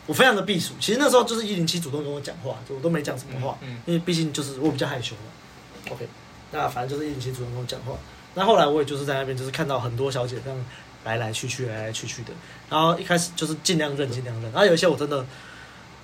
[0.06, 5.92] 我非常的避暑，其实那时候就是一零七主动跟我讲话，就我都没讲什么话，嗯嗯、因为毕竟就是我比较害羞嘛。
[5.92, 6.08] OK，
[6.52, 7.94] 那反正就是一零七主动跟我讲话。
[8.36, 10.66] 那后来我也就是在那边就是看到很多小姐这样
[11.06, 12.32] 来来去去来来去去的，
[12.70, 15.26] 然后一开始就是尽量认尽量认，然后有一些我真的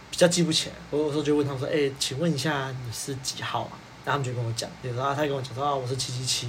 [0.09, 6.47] 比较记不起来，我有时候就问他们说：“哎、欸，请问一下你是几号啊？”然后他们就跟我讲，有时候他跟我讲说：“啊，我是七七七，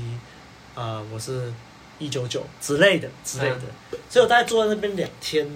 [0.77, 1.53] 呃，我是
[1.99, 3.63] 一九九之类的之类的。
[3.93, 5.51] 嗯”所以我大概坐在那边两天。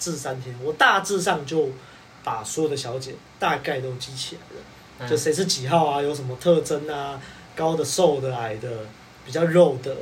[0.00, 1.68] 至三天，我大致上就
[2.24, 4.64] 把所有的小姐大概都记起来了，
[5.00, 7.20] 嗯、就谁是几号啊，有什么特征啊，
[7.54, 8.66] 高的、瘦的、矮的，
[9.26, 9.94] 比较肉的，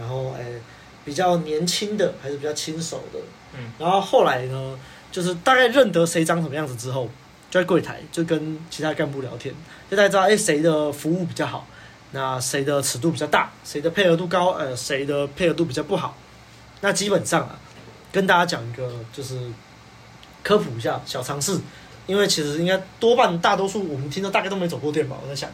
[0.00, 0.62] 然后哎、欸，
[1.04, 3.18] 比较年轻的还是比较轻熟的，
[3.52, 4.78] 嗯，然后后来呢，
[5.12, 7.06] 就是大概认得谁长什么样子之后，
[7.50, 9.54] 就在柜台就跟其他干部聊天，
[9.90, 11.66] 就大家知道哎谁、的服务比较好，
[12.12, 16.16] 那谁的尺度比较大，谁的配合度高，呃，谁的配合度比较不好，
[16.80, 17.58] 那基本上啊。
[18.10, 19.38] 跟大家讲一个，就是
[20.42, 21.60] 科普一下小常识，
[22.06, 25.50] 因为其实应该多半大多数我们听到大概都没走过店吧，我在想，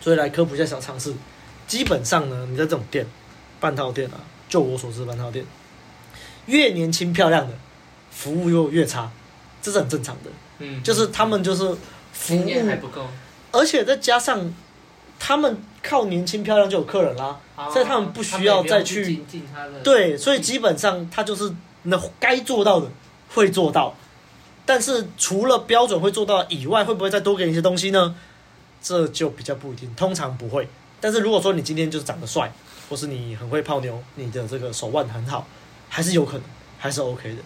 [0.00, 1.12] 所以来科普一下小常识。
[1.66, 3.04] 基本上呢，你在这种店，
[3.58, 5.44] 半套店啊，就我所知的半套店，
[6.46, 7.54] 越年轻漂亮的
[8.12, 9.10] 服务又越差，
[9.60, 10.30] 这是很正常的。
[10.58, 11.64] 嗯，就是他们就是
[12.12, 13.06] 服务还不够，
[13.52, 14.52] 而且再加上
[15.18, 17.38] 他们靠年轻漂亮就有客人啦。
[17.72, 19.24] 所以他们不需要再去，
[19.82, 21.50] 对，所以基本上他就是
[21.84, 22.86] 那该做到的
[23.34, 23.94] 会做到，
[24.66, 28.14] 但是除了标准会做到以外，会不会再多给你一些东西呢？
[28.82, 30.68] 这就比较不一定，通常不会。
[31.00, 32.52] 但是如果说你今天就是长得帅，
[32.90, 35.46] 或是你很会泡妞，你的这个手腕很好，
[35.88, 36.42] 还是有可能，
[36.78, 37.38] 还是 OK 的。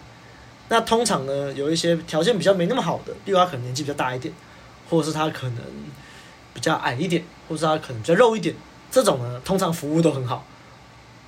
[0.71, 4.33] 那通常呢，有一些条件比较没那么好的，例如他可能年纪比较大一点，
[4.89, 5.57] 或者是他可能
[6.53, 8.55] 比较矮一点，或者是他可能比较肉一点。
[8.89, 10.45] 这种呢，通常服务都很好。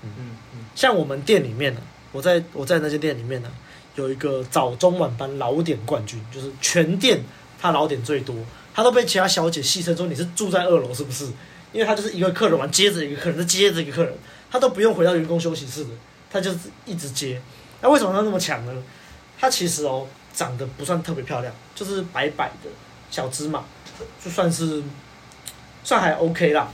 [0.02, 1.82] 嗯嗯嗯，像我们店里面呢，
[2.14, 3.52] 我在我在那间店里面呢，
[3.96, 7.20] 有一个早中晚班老点冠军，就是全店
[7.62, 8.34] 他老点最多，
[8.74, 11.26] 他都被其他小姐戏称说，你是住在二楼是不是？
[11.74, 14.14] 因为他就是一个客人完接着一个客人，再接着一个客人，
[14.50, 15.90] 他都不用回到员工休息室的，
[16.32, 17.42] 他就是一直接。
[17.82, 18.72] 那为什么他那么强呢？
[19.44, 22.70] 他其实哦，长得不算特别漂亮，就是白白的
[23.12, 23.62] 小芝麻，
[24.24, 24.82] 就算是
[25.84, 26.70] 算还 OK 啦。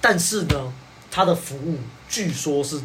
[0.00, 0.72] 但是呢，
[1.10, 2.80] 他的服务据说是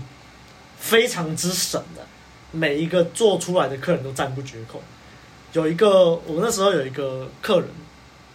[0.79, 2.03] 非常之神的，
[2.49, 4.81] 每一个做出来的客人都赞不绝口。
[5.53, 7.69] 有一个，我那时候有一个客人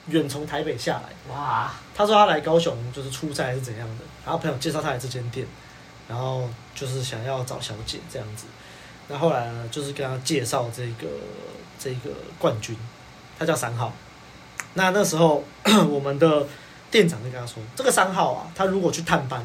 [0.06, 5.44] 远从台北下来，哇，他说他来高雄就是出差还是怎样的，然后朋友介绍他来这间店，
[6.06, 8.44] 然后就是想要找小姐这样子。
[9.08, 11.06] 那后来呢，就是跟他介绍这个
[11.78, 12.76] 这个冠军，
[13.38, 13.92] 他叫三号。
[14.74, 15.44] 那那时候
[15.88, 16.46] 我们的。
[16.88, 19.40] 店长就跟他说：“这个三号啊，他如果去探班，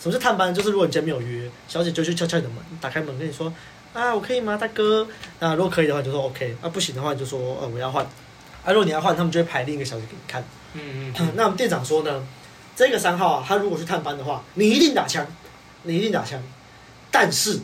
[0.00, 0.52] 什么是探班？
[0.52, 3.52] 就是如果你今天没有约，小姐就去敲敲你的门，打开门跟你说
[3.92, 5.06] ：‘啊，我可以吗，大哥？’
[5.40, 8.02] 那如果可以的话，就说 OK；啊，不行的话，就说呃，我要换。
[8.64, 10.42] 啊，如果你要换，他们就会排另一个小姐给你看。
[10.72, 11.32] 嗯嗯。
[11.36, 12.26] 那我们店长说呢，
[12.74, 15.24] 这个三号啊，他如果去探班的话，你一定打枪，
[15.82, 16.42] 你一定打枪。
[17.10, 17.60] 但是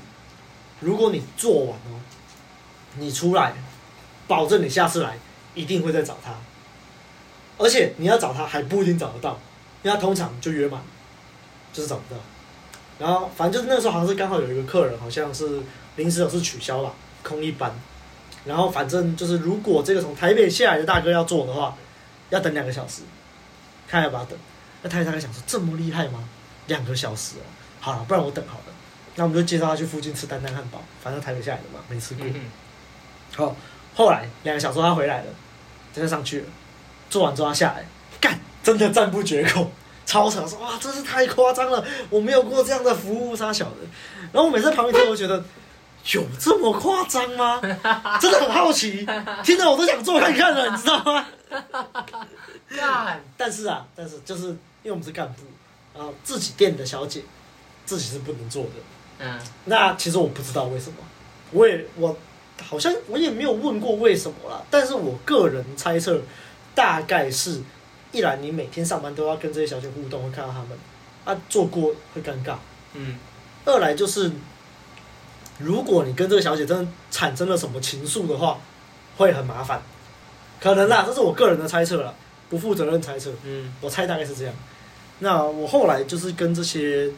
[0.81, 2.01] 如果你做完哦，
[2.97, 3.55] 你出来，
[4.29, 5.17] 保证你下次来
[5.55, 6.35] 一定会再找他。
[7.59, 9.39] 而且你要找他还不一定找得到，
[9.83, 10.81] 因为他通常就约满，
[11.73, 12.21] 就是找不到。
[12.99, 15.63] 然后反正就是那时候好像是刚好有一个客人，好像是
[15.97, 17.73] 临时有事取消了，空一班。
[18.45, 21.77] 然后反正就是如果这个从台北下来的大哥要做的话，
[22.31, 23.03] 要等两个小时，
[23.89, 24.39] 看要不要等。
[24.83, 26.29] 那他大概想说这么厉害吗？
[26.67, 27.45] 两个小时哦，
[27.81, 28.76] 好了，不然我等好了。
[29.17, 32.25] 那我们就介绍他去附近吃丹丹汉堡，反正台北下来的嘛，没吃过。
[33.35, 33.57] 好，
[33.95, 35.27] 后来两个小时他回来了，
[35.95, 36.47] 他就上去了。
[37.09, 37.85] 做完之后他下来，
[38.21, 39.71] 干，真的赞不绝口，
[40.05, 43.77] 超扯，说哇，真是太夸张了，我没有过这样的服务，差小的。
[44.33, 45.43] 然后我每次旁边听，我觉得
[46.13, 47.61] 有这么夸张吗？
[48.21, 49.07] 真的很好奇，
[49.43, 51.27] 听到我都想做看看了，你知道吗？
[53.37, 55.43] 但是啊，但是就是因为我们是干部
[55.95, 57.23] 然后，自己店的小姐
[57.85, 58.71] 自己是不能做的。
[59.19, 60.97] 嗯，那其实我不知道为什么，
[61.53, 62.17] 我也我
[62.63, 66.21] 好像我也没有问过为什么啦，但是我个人猜测。
[66.77, 67.63] 大概是，
[68.13, 70.69] 一来你每天上班都要跟这些小姐互动，会看到他们，
[71.25, 72.57] 啊，做过会尴尬。
[72.93, 73.17] 嗯。
[73.65, 74.31] 二来就是，
[75.57, 78.59] 如果你跟这个小姐真的产生了什么情愫的话，
[79.17, 79.81] 会很麻烦。
[80.61, 82.13] 可能啦，这是我个人的猜测啦，
[82.51, 83.33] 不负责任猜测。
[83.45, 83.73] 嗯。
[83.81, 84.53] 我猜大概是这样。
[85.21, 87.11] 那我后来就是跟这些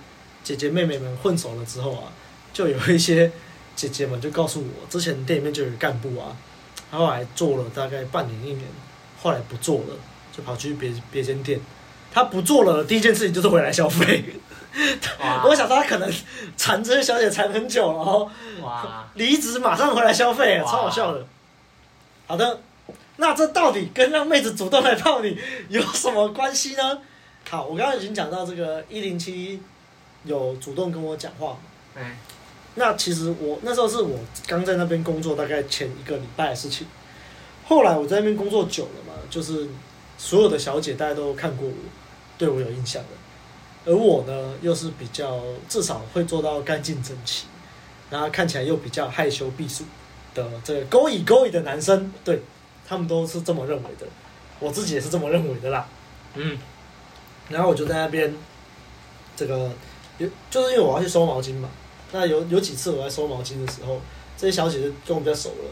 [0.43, 2.13] 姐姐妹妹们混熟了之后啊，
[2.53, 3.31] 就有一些
[3.77, 6.37] 姐姐们就告诉我，之前店里面就有干部啊，
[6.91, 8.67] 他后来做了大概半年一年。
[9.21, 9.97] 后来不做了，
[10.31, 11.61] 就跑去别别间店。
[12.13, 14.25] 他不做了，第一件事情就是回来消费。
[15.19, 16.09] 哇 我想说他可能
[16.57, 18.31] 缠这些小姐缠很久了，然后
[19.15, 21.27] 离职马上回来消费，超好笑的。
[22.29, 22.61] 好的，
[23.17, 25.37] 那这到底跟让妹子主动来泡你
[25.69, 27.01] 有什么关系呢？
[27.51, 29.61] 好，我刚刚已经讲到这个一零七
[30.25, 31.59] 有主动跟我讲话。
[31.95, 32.17] 哎、
[32.75, 36.87] 那其实我那时候是我刚在那边工作大概前一个礼拜的事情。
[37.67, 39.69] 后来我在那边工作久了嘛，就是
[40.17, 41.75] 所有的小姐大家都看过我，
[42.39, 43.09] 对我有印象的。
[43.85, 47.47] 而我呢，又是比较至少会做到干净整齐，
[48.11, 49.85] 然后看起来又比较害羞避暑
[50.35, 52.43] 的这个勾引勾引的男生，对
[52.87, 54.07] 他们都是这么认为的，
[54.61, 55.87] 我自己也是这么认为的啦。
[56.35, 56.59] 嗯，
[57.49, 58.35] 然后我就在那边，
[59.37, 59.71] 这个
[60.19, 61.69] 有就是因为我要去收毛巾嘛，
[62.13, 64.01] 那有有几次我在收毛巾的时候，
[64.37, 65.71] 这些小姐就跟我比较熟了。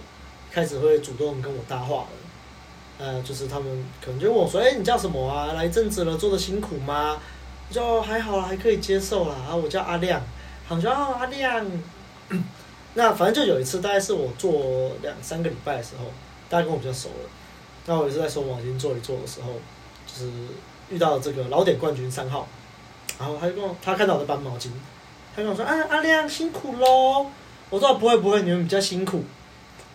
[0.50, 2.09] 开始会主动跟我搭话了，
[2.96, 5.52] 呃，就是他们可能就问我说：“哎、你叫什么啊？
[5.52, 7.20] 来一阵子了，做的辛苦吗？”
[7.68, 10.22] 我说：“还好啦，还可以接受啦。”啊，我叫阿亮，
[10.66, 11.66] 他们说：“，阿亮。
[12.94, 16.06] ”那反正就有一次，大概是我做两三个礼拜的时候，
[16.48, 17.28] 大家跟我比较熟了。
[17.85, 19.52] 那我也是在收毛巾做一做的时候，
[20.06, 20.30] 就是
[20.88, 22.48] 遇到这个老点冠军三号，
[23.18, 24.68] 然后他就跟我，他看到我在搬毛巾，
[25.35, 27.26] 他跟我说：“啊，阿亮辛苦喽。”
[27.70, 29.24] 我说：“不会不会，你们比较辛苦。”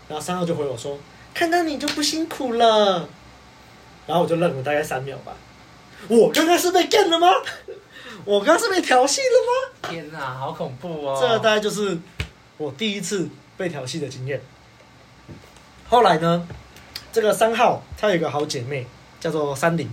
[0.09, 0.97] 然后三号就回我说
[1.33, 3.07] ：“看到你就不辛苦了。”
[4.07, 5.33] 然后我就愣了大概三秒吧。
[6.07, 7.27] 我刚刚是被干了吗？
[8.25, 9.89] 我刚刚是被调戏了吗？
[9.89, 11.17] 天哪，好恐怖哦！
[11.21, 11.97] 这大概就是
[12.57, 14.41] 我第一次被调戏的经验。
[15.87, 16.47] 后来呢，
[17.13, 18.85] 这个三号他有一个好姐妹
[19.19, 19.89] 叫做三零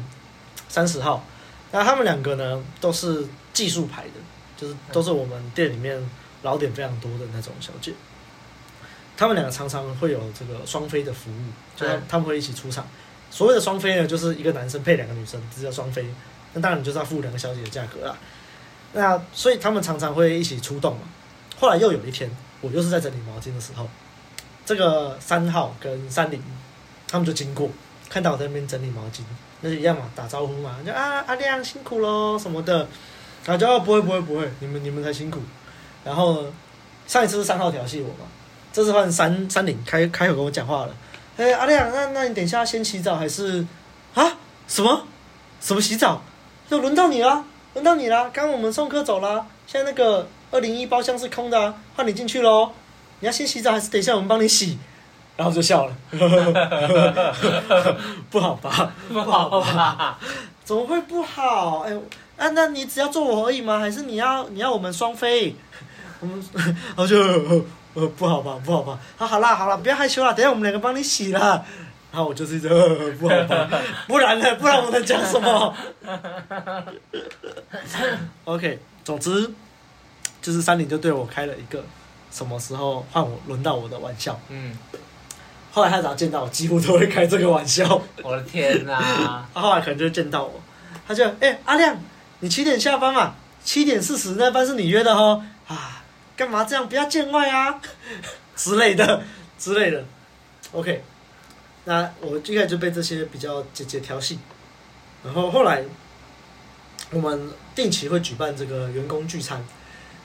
[0.68, 1.22] 三十号，
[1.70, 4.20] 那他们两个呢都是技术牌的，
[4.56, 5.98] 就是都是我们店里面
[6.42, 7.92] 老点非常多的那种小姐。
[9.16, 11.42] 他们两个常常会有这个双飞的服务，
[11.76, 12.86] 就他们会一起出场。
[13.30, 16.06] 所谓的双飞呢，就是一个男生配两个女生，这叫双飞。
[16.54, 18.16] 那当然就是要付两个小姐的价格啦。
[18.92, 21.02] 那所以他们常常会一起出动嘛。
[21.58, 23.86] 后来又有一天，我又是在整理毛巾的时候，
[24.64, 26.40] 这个三号跟三零
[27.08, 27.68] 他们就经过，
[28.08, 29.22] 看到我在那边整理毛巾，
[29.60, 32.86] 那就一样嘛，打招呼嘛，就啊阿亮辛苦喽什么的。
[33.44, 35.40] 然后就啊不会不会不会，你们你们才辛苦。
[36.04, 36.44] 然后，
[37.06, 38.28] 上一次是三号调戏我嘛。
[38.72, 40.94] 这次换三三零开开口跟我讲话了，
[41.38, 43.66] 哎、阿亮，那那你等一下先洗澡还是
[44.12, 44.36] 啊？
[44.66, 45.06] 什么
[45.60, 46.22] 什么洗澡？
[46.68, 47.42] 就轮到你了，
[47.72, 48.28] 轮到你了。
[48.30, 52.70] 刚刚我们送客走了，现在那个二零一包厢是空的，啊，换你进去喽。
[53.20, 54.78] 你要先洗澡还是等一下我们帮你洗？
[55.38, 55.94] 然后就笑了，
[58.28, 58.92] 不好吧？
[59.08, 60.18] 不好吧？
[60.64, 61.86] 怎么会不好？
[61.86, 61.94] 哎，
[62.36, 63.78] 啊，那你只要做我而已吗？
[63.78, 65.54] 还是你要你要我们双飞？
[66.18, 67.16] 我们 然后就。
[67.94, 71.64] 呃，不好吧，不好吧，好，好啦，好啦，不要害羞啦，等下我们两个帮你洗啦。
[72.12, 73.68] 然后我就是一直呃，不好吧，
[74.08, 74.54] 不然呢？
[74.56, 75.74] 不然我能讲什么
[78.44, 79.50] ？OK，总之
[80.42, 81.82] 就是三林就对我开了一个
[82.30, 84.38] 什么时候换我轮到我的玩笑。
[84.48, 84.76] 嗯。
[85.70, 88.02] 后来他只要见到我，几乎都会开这个玩笑。
[88.22, 89.46] 我的天哪！
[89.54, 90.60] 他后来可能就见到我，
[91.06, 91.96] 他就哎、欸、阿亮，
[92.40, 96.02] 你七点下班嘛，七点四十那班是你约的哦，啊，
[96.36, 96.88] 干嘛这样？
[96.88, 97.80] 不要见外啊，
[98.56, 99.22] 之类的
[99.58, 100.04] 之类的。
[100.72, 101.04] OK，
[101.84, 104.38] 那我一开始就被这些比较姐姐调戏，
[105.22, 105.84] 然后后来
[107.10, 109.64] 我们定期会举办这个员工聚餐。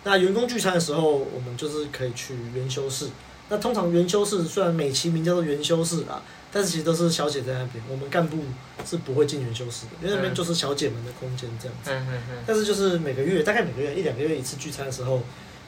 [0.05, 3.09] 那员工聚餐的时候，我们就是可以去元修室。
[3.49, 6.21] 那通常元修室虽然美其名叫做元修室啊，
[6.51, 8.37] 但是其实都是小姐在那边，我们干部
[8.85, 11.91] 是不会进元修室的，因为那边就是小姐们的空间这样子。
[11.91, 12.43] 嗯嗯嗯。
[12.47, 15.21] 但是就是每个月，大概每个月一两个月一次聚餐的时候，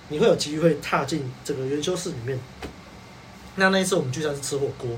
[0.10, 2.40] 你会有机会踏进这个元修室里面。
[3.56, 4.90] 那那一次我们聚餐是吃火锅，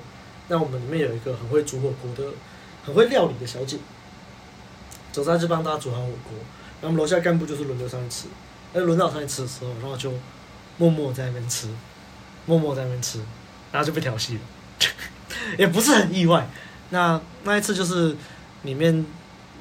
[0.48, 2.32] 那我们里面有一个很会煮火锅的、
[2.86, 3.78] 很会料理的小姐，
[5.12, 6.34] 走上去帮大家煮好火锅，
[6.82, 8.28] 然后我们楼下干部就是轮流上去吃。
[8.74, 10.12] 哎，轮到上去吃的时候，然后就
[10.78, 11.68] 默默在那边吃，
[12.48, 13.20] 默默在那边吃，
[13.72, 14.40] 然后就被调戏了，
[15.60, 16.50] 也不是很意外。
[16.90, 18.16] 那那一次就是
[18.64, 19.06] 里面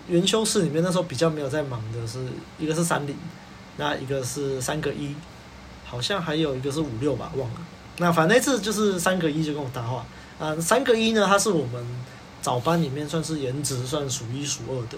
[0.09, 2.25] 元修室里面那时候比较没有在忙的是
[2.59, 3.15] 一个是三零，
[3.77, 5.15] 那一个是三个一，
[5.85, 7.57] 好像还有一个是五六吧，忘了。
[7.99, 10.07] 那反正那次就是三个一就跟我搭话，
[10.39, 11.85] 嗯，三个一呢，他是我们
[12.41, 14.97] 早班里面算是颜值算数一数二的，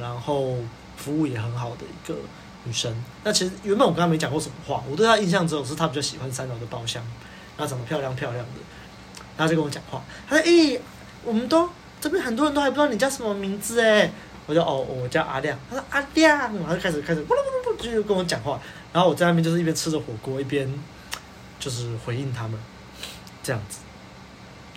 [0.00, 0.56] 然后
[0.96, 2.14] 服务也很好的一个。
[2.64, 2.94] 女生，
[3.24, 7.02] 那其实原本我跟她没讲过什么话，我对她印象只有是她比较喜欢三楼的包厢，
[7.56, 8.60] 然后长得漂亮漂亮的，
[9.36, 10.82] 然后就跟我讲话，她说：“诶、欸，
[11.24, 11.68] 我们都
[12.00, 14.10] 这边很多人都还不知道你叫什么名字诶。”
[14.46, 15.56] 我就哦，我叫阿亮。
[15.70, 18.60] 她说：“阿亮。”然后就开始开始不不不不，就跟我讲话，
[18.92, 20.68] 然后我在那边就是一边吃着火锅一边
[21.58, 22.58] 就是回应他们，
[23.42, 23.78] 这样子。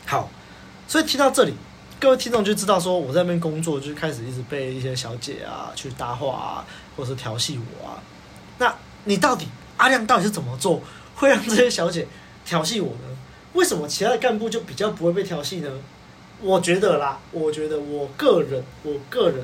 [0.06, 0.30] 好，
[0.88, 1.56] 所以听到这里。
[2.04, 8.04] 各位听众就知道，说我在那边工作，就开始一直被一些小姐啊去搭话啊，或者是调戏我啊。
[8.58, 8.76] 那
[9.06, 9.48] 你到底
[9.78, 10.82] 阿亮到底是怎么做，
[11.16, 12.06] 会让这些小姐
[12.44, 13.18] 调戏我呢？
[13.54, 15.72] 为什么其他的干部就比较不会被调戏呢？
[16.42, 19.42] 我觉得啦，我觉得我个人，我个人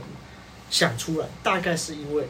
[0.70, 2.28] 想出来，大概是因为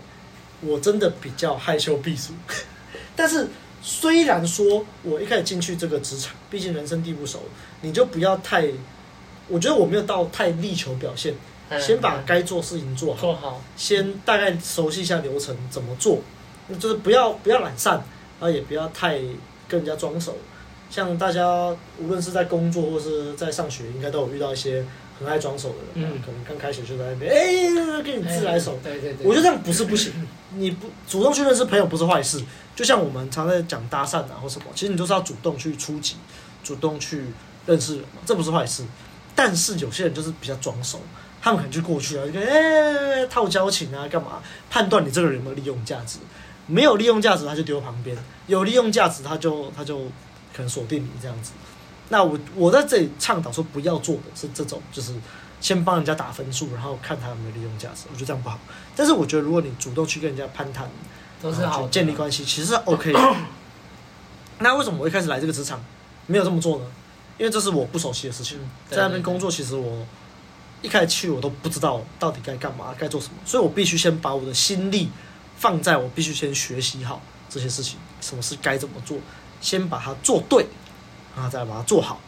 [0.61, 2.33] 我真的比较害羞避俗。
[3.15, 3.47] 但是
[3.81, 7.41] 虽然说我一开始进去这个职场，毕竟人生地不熟，
[7.81, 8.71] 你就不要太。
[9.49, 11.33] 我觉得我没有到太力求表现，
[11.79, 16.19] 先把该做事情做好，做好，先大概熟悉一下流程怎么做，
[16.79, 17.95] 就是不要不要懒散，
[18.39, 19.17] 然后也不要太
[19.67, 20.37] 跟人家装熟。
[20.89, 24.83] 像大家无论是在工作或是在上学，应该都有遇到一些
[25.19, 30.11] 很爱装熟的人，嗯，可能刚开学就在那边，哎，跟你自来熟，对对对，我觉得这样不是不行，
[30.55, 32.43] 你不主动去认识朋友不是坏事，
[32.75, 36.15] 就像我们常在讲搭讪啊或什么，其实你都是要主动去出击，
[36.63, 37.25] 主动去
[37.67, 38.83] 认识人嘛，这不是坏事。
[39.41, 40.99] 但是有些人就是比较装熟，
[41.41, 46.19] 他们可能就过去了，就跟哎套交情啊，干嘛判断你这个人有没有利用价值？
[46.67, 48.17] 没有利用价值，他就丢旁边；
[48.47, 49.99] 有利用价值，他就他就
[50.53, 51.53] 可能锁定你这样子。
[52.09, 55.15] 那我我在这里倡导说，不要做的是这种，就是
[55.61, 58.07] 先帮人家打分数，然后看他有没有利用价值。
[58.11, 58.59] 我觉得这样不好。
[58.93, 60.91] 但是我觉得，如果你主动去跟人家攀谈，
[61.41, 63.13] 都是好建立关系，其实 OK。
[64.59, 65.81] 那为什么我一开始来这个职场
[66.27, 66.85] 没有这么做呢？
[67.39, 68.59] 因为这是我不熟悉的事情，
[68.89, 70.05] 在那边工作，其实我
[70.81, 75.09] 一开始去我都不知道到底该干嘛，该做什么，所以我必须先把我的心力
[75.55, 79.17] 放在我必须先学习好这些事情，什么事该怎么做，
[79.61, 80.65] 先把它做对，
[81.33, 82.19] 然后再把它做好。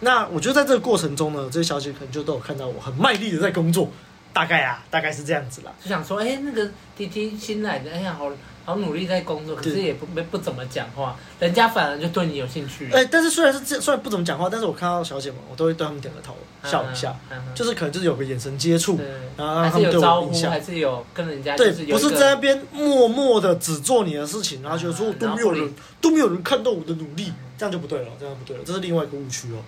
[0.00, 3.90] 那我觉得在这个过程中呢，这些小姐可能就都有看到我很卖力的在工作，
[4.32, 5.72] 大概啊，大概是这样子啦。
[5.82, 8.30] 就想说，哎，那个弟弟新来的，哎呀，好。
[8.68, 12.92] 好努力在工作，可是也不没不怎么讲话，人家反而就对你有兴趣。
[12.92, 17.16] 哎，但是虽然是这虽然不怎么讲话，但是我看到小姐们，我都会对他们点个头，笑一下，
[17.54, 19.00] 就是可能就是有个眼神接触，
[19.38, 29.64] 然后让他们对我印象，还是有跟人家对，不是在那边默默的只做你的事情，然后觉得说都没有人都没有人看到我的努力，这样就不对了，这样不对了，这是另外一个误区哦。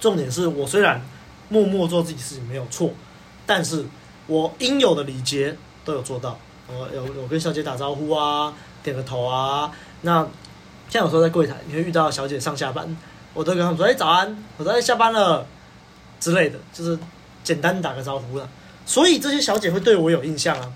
[0.00, 1.02] 重点是我虽然
[1.50, 2.92] 默默做自己事情没有错，
[3.44, 3.84] 但是
[4.26, 5.54] 我应有的礼节
[5.84, 6.38] 都有做到。
[6.68, 8.52] 我有有跟小姐打招呼啊，
[8.82, 9.70] 点个头啊。
[10.02, 10.26] 那
[10.88, 12.96] 像有时候在柜台，你会遇到小姐上下班，
[13.34, 15.46] 我都跟他们说：“哎，早安！”我说：“哎，下班了。”
[16.20, 16.98] 之类的，就是
[17.44, 18.48] 简单打个招呼了。
[18.84, 20.72] 所以这些小姐会对我有印象啊。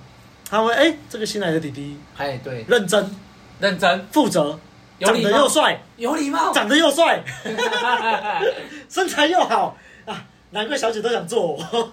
[0.48, 3.10] 她会哎，这个新来的弟弟，哎，对，认真、
[3.58, 4.58] 认真、负责，
[5.00, 7.24] 长得又帅，有礼貌，长得又帅，
[8.88, 9.76] 身材又好
[10.06, 11.92] 啊，难怪小姐都想做我。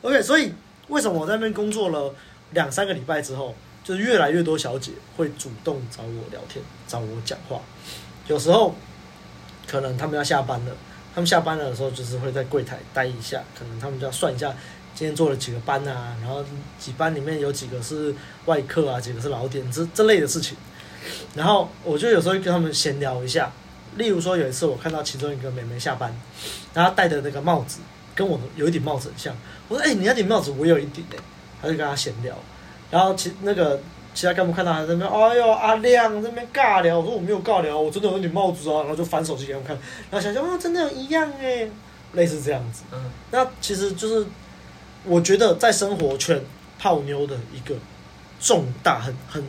[0.02, 0.52] OK，所以
[0.88, 2.14] 为什么我在那边工作了？
[2.52, 7.60] 两三个礼拜之后，就是越来越多小姐会主动找我聊天，找我讲话。
[8.26, 8.74] 有时候
[9.66, 10.72] 可能他们要下班了，
[11.14, 13.42] 他们下班了的时候，就是会在柜台待一下。
[13.58, 14.54] 可能他们就要算一下
[14.94, 16.44] 今天做了几个班啊，然后
[16.78, 18.14] 几班里面有几个是
[18.46, 20.56] 外客啊，几个是老点，这这类的事情。
[21.34, 23.50] 然后我就有时候跟他们闲聊一下。
[23.96, 26.14] 例如说有一次我看到其中一个妹妹下班，
[26.72, 27.80] 然后戴的那个帽子
[28.14, 29.36] 跟我有一顶帽子很像。
[29.68, 31.16] 我说：“哎、你那顶帽子我有一顶哎。”
[31.60, 32.34] 他就跟他闲聊，
[32.90, 33.80] 然后其那个
[34.14, 39.76] 其他干部看到他在那边，哎呦阿亮在那边尬聊，我说我没有尬聊，我真的有顶帽子啊，然后就翻手机给他们看，
[40.10, 41.68] 然后想想啊，真的有一样哎，
[42.14, 42.82] 类似这样子。
[42.92, 44.26] 嗯，那其实就是
[45.04, 46.42] 我觉得在生活圈
[46.78, 47.74] 泡妞的一个
[48.40, 49.44] 重大很很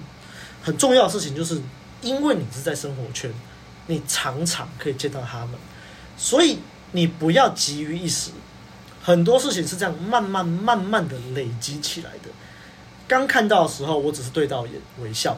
[0.62, 1.62] 很重要的事情，就是
[2.02, 3.32] 因为你是在生活圈，
[3.88, 5.56] 你常常可以见到他们，
[6.18, 6.60] 所以
[6.92, 8.32] 你不要急于一时。
[9.04, 12.30] 很多事情是这样慢慢慢慢的累积起来的。
[13.08, 15.38] 刚看到的时候，我只是对到眼微笑，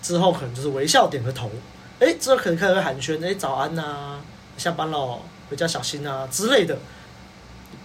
[0.00, 1.50] 之后可能就是微笑点个头，
[1.98, 4.20] 哎，之后可能开始会寒暄，哎，早安呐、
[4.56, 5.20] 下班喽，
[5.50, 6.78] 回家小心啊之类的，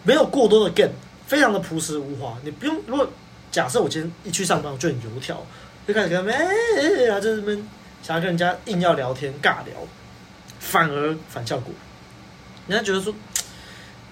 [0.04, 0.94] 没有过多的 game，
[1.26, 2.38] 非常的朴实无华。
[2.44, 3.10] 你不用，如果
[3.52, 5.44] 假设我今天一去上班，我就很油条，
[5.88, 6.46] 就开始跟他们哎
[6.78, 7.68] 哎，然后就这边
[8.04, 9.76] 想要跟人家硬要聊天尬聊，
[10.60, 11.74] 反而反效果，
[12.68, 13.12] 人家觉得说。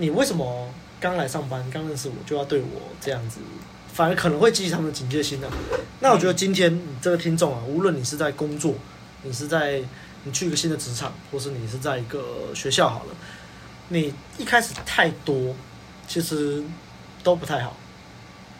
[0.01, 3.39] 你为什么刚来上班，刚认识我就要对我这样子？
[3.91, 5.53] 反而可能会激起他们的警戒心呢、啊。
[5.99, 8.73] 那我觉得今天你这个听众啊，无论你是在工作，
[9.23, 9.81] 你是在
[10.23, 13.15] 你去一个新的职场，或是你是在一个学校好了，
[13.89, 15.55] 你一开始太多，
[16.07, 16.63] 其实
[17.23, 17.75] 都不太好。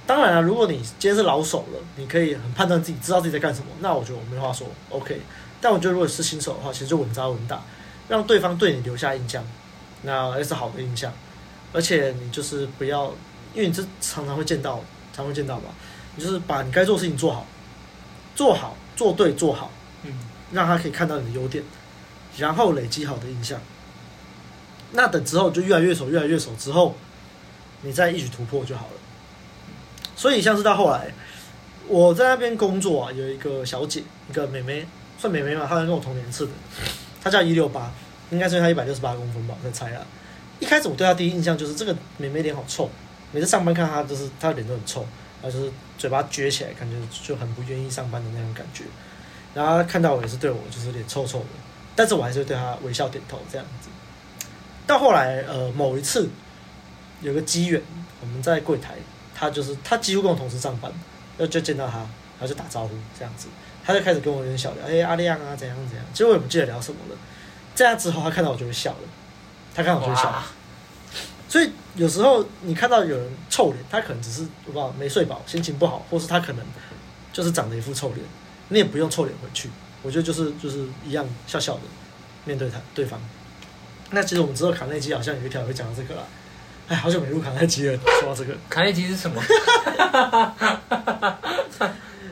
[0.07, 5.21] 当然了、啊，如果你今天是老手了，你可以很判断自己，知道自己在干什么，那我觉得我没话说，OK。
[5.61, 7.61] 但我觉得如果是新手的话，其实就稳扎稳打，
[8.07, 9.43] 让对方对你留下印象，
[10.01, 11.13] 那也是好的印象。
[11.71, 13.13] 而且你就是不要，
[13.53, 15.69] 因为你这常常会见到，常会见到吧？
[16.15, 17.45] 你就是把你该做的事情做好，
[18.35, 19.71] 做好做对做好，
[20.03, 20.11] 嗯，
[20.51, 21.63] 让他可以看到你的优点，
[22.37, 23.59] 然后累积好的印象。
[24.91, 26.95] 那等之后就越来越熟，越来越熟之后，
[27.83, 28.93] 你再一举突破就好了。
[30.15, 31.13] 所以像是到后来，
[31.87, 34.87] 我在那边工作啊，有一个小姐，一个妹妹，
[35.19, 36.51] 算妹妹嘛，她跟我同年次的，
[37.23, 37.91] 她叫一六八，
[38.31, 40.01] 应该是她一百六十八公分吧，我在猜啊。
[40.59, 42.89] 一开始我对她第一印象就是这个妹妹脸好臭，
[43.31, 45.01] 每次上班看她就是她的脸都很臭，
[45.41, 48.83] 然后就是嘴巴撅起来，感觉就很不愿意上班的那种感觉。
[49.53, 51.45] 然后看到我也是对我就是脸臭臭的，
[51.95, 53.89] 但是我还是对她微笑点头这样子。
[54.85, 56.29] 到后来呃某一次
[57.21, 57.81] 有个机缘，
[58.21, 58.95] 我们在柜台，
[59.33, 60.91] 她就是她几乎跟我同时上班，
[61.37, 63.47] 然后就见到她，然后就打招呼这样子，
[63.83, 67.17] 她就开始跟我有点小聊，哎阿亮啊怎样怎样，其实我也不记得聊什么了。
[67.73, 68.99] 这样之后她看到我就会笑了。
[69.79, 70.43] 他看我就笑，
[71.47, 76.65] 所以有时候你看到有人臭脸，他可能只是我不知道没睡饱，心情不好，或是他可能
[77.31, 78.19] 就是长了一副臭脸，
[78.67, 79.69] 你也不用臭脸回去。
[80.03, 81.81] 我觉得就是就是一样笑笑的
[82.43, 83.17] 面对他对方。
[84.11, 86.23] 那其实我们知道卡内基好像有一条会讲到这个啦。
[86.89, 89.41] 哎，好久没录卡内基了，说到这个，卡内基是什么？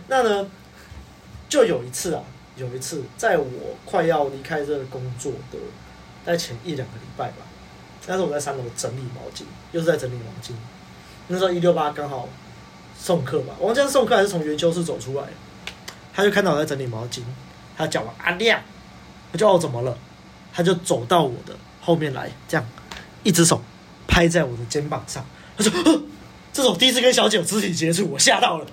[0.10, 0.46] 那呢，
[1.48, 2.22] 就有一次啊，
[2.58, 5.58] 有一次在我快要离开这个工作的。
[6.28, 7.38] 在前一两个礼拜吧，
[8.06, 10.52] 那时候我在三楼整理毛巾，又是在整理毛巾。
[11.28, 12.28] 那时候一六八刚好
[13.00, 15.24] 送客吧，我忘记是送客还是从元修室走出来，
[16.14, 17.22] 他就看到我在整理毛巾，
[17.78, 18.62] 他叫我阿亮，
[19.32, 19.98] 我就哦怎么了？
[20.54, 22.68] 他就走到我的后面来，这样
[23.24, 23.62] 一只手
[24.06, 25.26] 拍在我的肩膀上，
[25.58, 25.72] 他说
[26.52, 28.68] ：“这是我第一次跟小姐有肢体接触，我吓到了。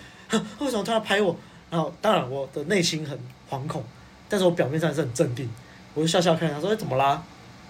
[0.59, 1.37] 为什么他要拍我？”
[1.71, 3.17] 然后当然我的内心很
[3.49, 3.85] 惶恐，
[4.29, 5.49] 但是我表面上是很镇定，
[5.93, 7.23] 我就笑笑看他说：“哎，怎么啦？”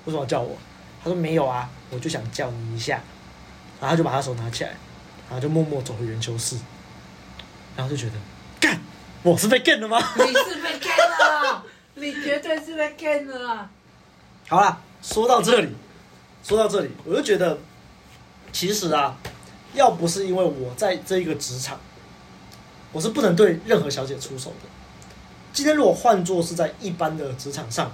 [0.04, 0.56] 为什么要叫我？
[1.02, 2.94] 他说没有啊，我就想叫你一下，
[3.78, 4.70] 然后他就把他手拿起来，
[5.28, 6.56] 然后就默默走回圆球室，
[7.76, 8.12] 然后就觉得，
[8.58, 8.80] 干，
[9.22, 9.98] 我是被干了吗？
[10.16, 11.62] 你是被干了，
[11.96, 13.68] 你绝对是被干了。
[14.48, 15.74] 好啦，说到这里，
[16.42, 17.58] 说到这里，我就觉得，
[18.50, 19.18] 其实啊，
[19.74, 21.78] 要不是因为我在这一个职场，
[22.92, 24.68] 我是不能对任何小姐出手的。
[25.52, 27.92] 今天如果换做是在一般的职场上，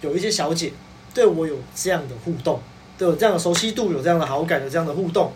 [0.00, 0.72] 有一些小姐。
[1.14, 2.60] 对我有这样的互动，
[2.98, 5.32] 对我这样的熟悉度，有这样的好感，有这样的互动。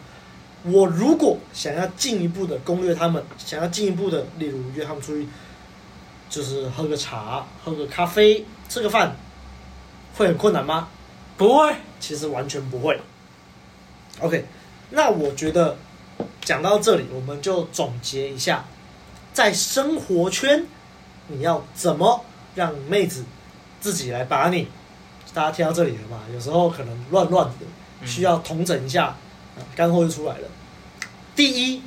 [0.64, 5.28] 我如果想要进一步的攻略他们，想要进一步的，例如约他们出去，
[6.28, 9.16] 就是喝个茶、喝个咖啡、吃个饭，
[10.16, 10.88] 会很困难吗？
[11.36, 13.00] 不会，其实完全不会。
[14.18, 14.44] OK，
[14.90, 15.76] 那我觉得
[16.40, 18.64] 讲到这里，我们就总结一下，
[19.32, 20.66] 在生活圈，
[21.28, 22.24] 你要怎么
[22.56, 23.24] 让妹子
[23.80, 24.66] 自己来把你。
[25.38, 26.18] 大家听到这里了嘛？
[26.34, 29.16] 有时候可能乱乱的，需要统整一下，
[29.76, 30.48] 干货就出来了。
[31.36, 31.80] 第一，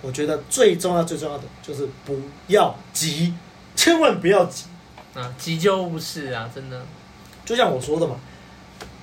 [0.00, 2.16] 我觉得最重要、最重要的就是不
[2.46, 3.34] 要急，
[3.74, 4.66] 千万不要急
[5.14, 5.34] 啊！
[5.36, 6.48] 急就不是啊！
[6.54, 6.80] 真的，
[7.44, 8.14] 就像我说的嘛，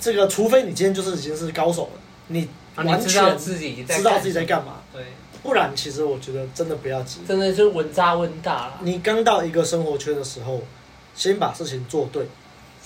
[0.00, 5.04] 这个除非你今天就是已经是高手了，你完全知道自己知道自己在干嘛，对，
[5.42, 8.78] 不然其实我觉得真的不要急，真的就稳扎稳打了。
[8.80, 10.62] 你刚到一个生活圈的时候，
[11.14, 12.26] 先把事情做对。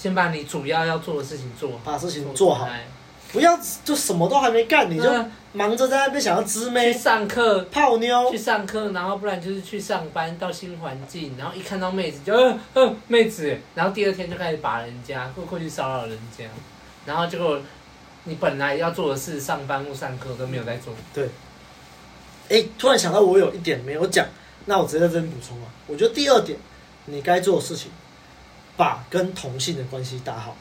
[0.03, 2.69] 先把你主要要做的事情做，把事情做好，
[3.33, 5.09] 不要就什么都还没干，你就
[5.53, 7.65] 忙着在那边想要织妹去上课。
[7.67, 8.29] 泡妞。
[8.29, 16.47] 去上课，然后不然就是去上班到新环境，然后一看到妹子就嗯嗯、呃呃、妹子，然后第二天就开始把人家过过去骚扰人家，
[17.07, 17.61] 然后结果
[18.25, 20.93] 你本来要做的事，上班或上课都没有在做。
[21.15, 21.29] 对。
[22.49, 24.27] 哎，突然想到我有一点没有讲，
[24.65, 25.69] 那我直接在这边补充啊。
[25.87, 26.59] 我觉得第二点，
[27.07, 27.91] 你该做的事情，
[28.77, 30.57] 把跟同性的关系打好。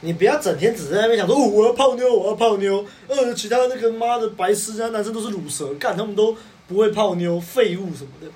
[0.00, 2.84] 你不要整天只在那边想说，哦，我要泡妞，我要泡妞。
[3.08, 6.36] 呃，其他那个妈的白痴，啊男生都是乳蛇，干他们都
[6.68, 8.26] 不会泡妞，废物什么的，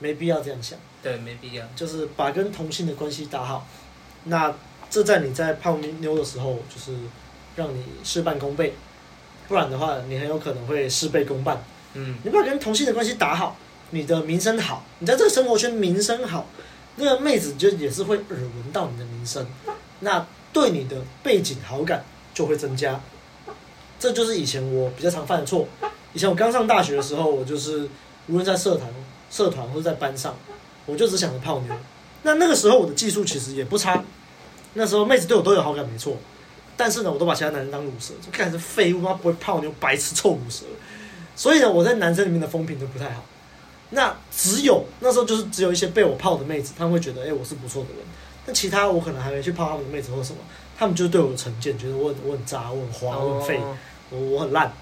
[0.00, 0.76] 没必要这样想。
[1.00, 1.64] 对，没必要。
[1.76, 3.66] 就是把跟同性的关系打好，
[4.24, 4.52] 那
[4.90, 6.92] 这在你在泡妞的时候，就是
[7.54, 8.74] 让你事半功倍。
[9.46, 11.62] 不然的话，你很有可能会事倍功半。
[11.94, 13.56] 嗯，你把跟同性的关系打好，
[13.90, 16.46] 你的名声好，你在这个生活圈名声好，
[16.96, 19.46] 那个妹子就也是会耳闻到你的名声。
[20.00, 20.26] 那。
[20.52, 23.00] 对你的背景好感就会增加，
[23.98, 25.66] 这就是以前我比较常犯的错。
[26.12, 27.88] 以前我刚上大学的时候，我就是
[28.26, 28.86] 无论在社团、
[29.30, 30.36] 社团或者在班上，
[30.84, 31.74] 我就只想着泡妞。
[32.24, 34.04] 那那个时候我的技术其实也不差，
[34.74, 36.18] 那时候妹子对我都有好感，没错。
[36.76, 40.66] 但是呢，我都把其他男人当乳蛇，就看是废物，他不会泡妞，白痴臭乳蛇。
[41.34, 43.24] 所以呢，我在男生里面的风评都不太好。
[43.94, 47.98] 那只有那时候就是只有一些被我泡的妹子，他们会觉得，哎，我是不错的人。
[48.46, 50.38] 那其他我可能还没去泡他们的妹子或什么，
[50.76, 53.60] 他们就对我的成见，觉得我很我很渣，我很花，我很废，
[54.10, 54.72] 我我很烂。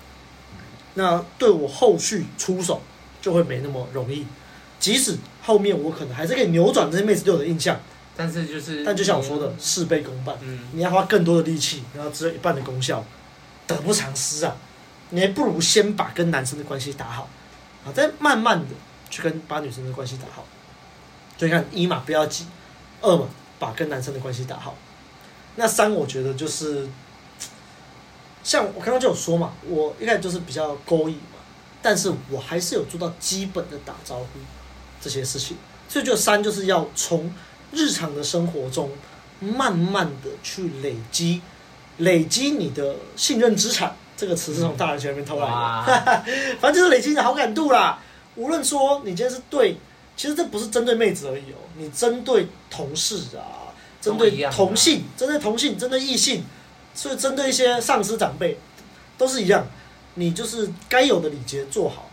[0.95, 2.81] 那对我后续出手
[3.21, 4.27] 就会没那么容易，
[4.79, 7.79] 即使后面我可能还是可以扭转这些妹子对我的印象，
[8.17, 13.05] 但是就是，但就像我说的，事倍功半，嗯，你要花更多的力气，然后只有一半的功效，
[13.67, 14.57] 得不偿失啊！
[15.11, 17.29] 你还不如先把跟男生的关系打好，
[17.85, 18.67] 啊，再慢慢的
[19.11, 20.47] 去跟把女生的关系打好。
[21.37, 22.45] 所以看一嘛，不要急；
[23.03, 23.27] 二嘛。
[23.61, 24.75] 把跟男生的关系打好，
[25.57, 26.89] 那三我觉得就是，
[28.43, 31.37] 像我刚刚就有说嘛，我一开始就是比较勾引嘛，
[31.83, 34.27] 但是我还是有做到基本的打招呼
[34.99, 35.59] 这些事情，
[35.91, 37.31] 所以就三就是要从
[37.71, 38.91] 日常的生活中
[39.39, 41.43] 慢慢的去累积，
[41.99, 46.25] 累积你的信任资产，这个词是从大人学里面偷来的，
[46.59, 47.99] 反正就是累积你的好感度啦。
[48.37, 49.77] 无论说你今天是对。
[50.17, 53.73] 其实这不是针对妹子而已哦，你针对同事啊，
[54.03, 56.45] 针对同性，针对同性，针对异性，
[56.93, 58.59] 所以针对一些上司长辈，
[59.17, 59.67] 都是一样。
[60.17, 62.11] 你就是该有的礼节做好，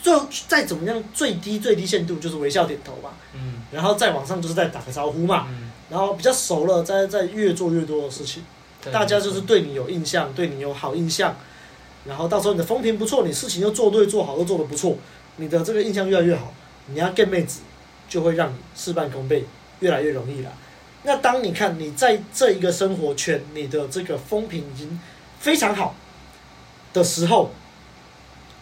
[0.00, 3.10] 最后再怎么样，最低最低限度就是微笑点头嘛。
[3.34, 3.62] 嗯。
[3.72, 5.48] 然后再往上就是再打个招呼嘛。
[5.48, 5.72] 嗯。
[5.90, 8.44] 然后比较熟了，再再越做越多的事情，
[8.92, 11.34] 大家就是对你有印象，对你有好印象。
[12.04, 14.96] 然后到时候你的风评不错，你事情又做对做好，都做得不错，
[15.36, 16.52] 你的这个印象越来越好。
[16.88, 17.62] 你要 get 妹子，
[18.08, 19.44] 就会让你事半功倍，
[19.80, 20.52] 越来越容易了。
[21.02, 25.00] 那当你看你在这一个生活圈，你的这个风评已经
[25.40, 25.96] 非常好
[26.92, 27.50] 的时候，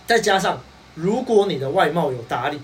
[0.07, 0.63] 再加上
[0.95, 2.59] 如果你的外貌有打理，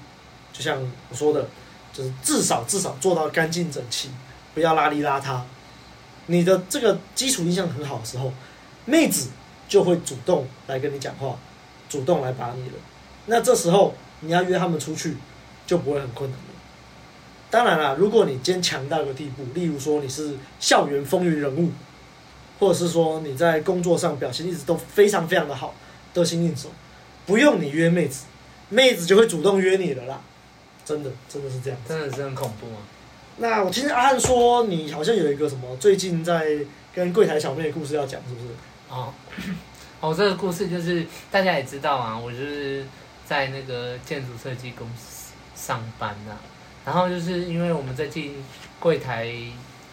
[0.50, 0.80] 就像
[1.10, 1.46] 我说的，
[1.92, 4.08] 就是至少至少做到干净整齐，
[4.54, 5.42] 不要邋里邋遢。
[6.24, 8.32] 你的这个基础印象很好的时候，
[8.86, 9.28] 妹子
[9.68, 11.36] 就会主动来跟你讲话，
[11.88, 12.76] 主动来把你了。
[13.30, 15.16] 那这时候你要约他们出去。
[15.66, 16.46] 就不会很困难了。
[17.48, 21.70] 当然了，如果你今天强到一个地步，例如说你是校园风云人物，
[22.58, 25.72] 或者是说你在工作上表现一直都非常非常的好，
[26.12, 26.68] 得心应手，
[27.24, 28.24] 不用你约妹子，
[28.68, 30.20] 妹子就会主动约你了啦。
[30.84, 31.78] 真的，真的是这样。
[31.86, 32.82] 真的是很恐怖啊。
[33.36, 36.58] 那我听阿汉说，你好像有一个什么最近在
[36.92, 38.48] 跟柜台小妹的故事要讲，是不是？
[38.88, 39.12] 哦，
[40.00, 42.84] 哦，这个故事就是大家也知道啊，我就是
[43.30, 45.18] 在那个建筑设计公司。
[45.54, 46.40] 上班呐、啊，
[46.86, 48.42] 然后就是因为我们最近
[48.78, 49.30] 柜台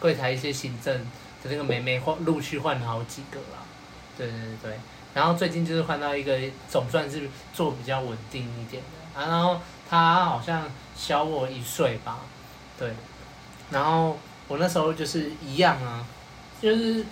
[0.00, 0.96] 柜台一些行政
[1.42, 3.58] 的那个妹妹换陆续换了好几个了，
[4.16, 4.80] 对对对，
[5.12, 6.38] 然后最近就是换到一个
[6.70, 9.20] 总算是做比较稳定一点的。
[9.20, 9.60] 啊，然后
[9.90, 10.64] 她好像
[10.96, 12.20] 小我一岁吧，
[12.78, 12.90] 对，
[13.70, 16.06] 然后我那时候就是一样啊，
[16.62, 17.04] 就是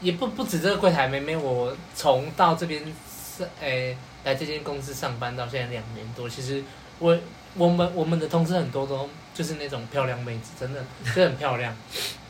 [0.00, 6.62] 也不不止这个柜台妹妹，我从到这边是诶来这间公司上班到现在两年多，其实。
[7.00, 7.18] 我
[7.54, 11.74] 我们我们的同事很多都就是那种漂亮妹子，真的真的很漂亮，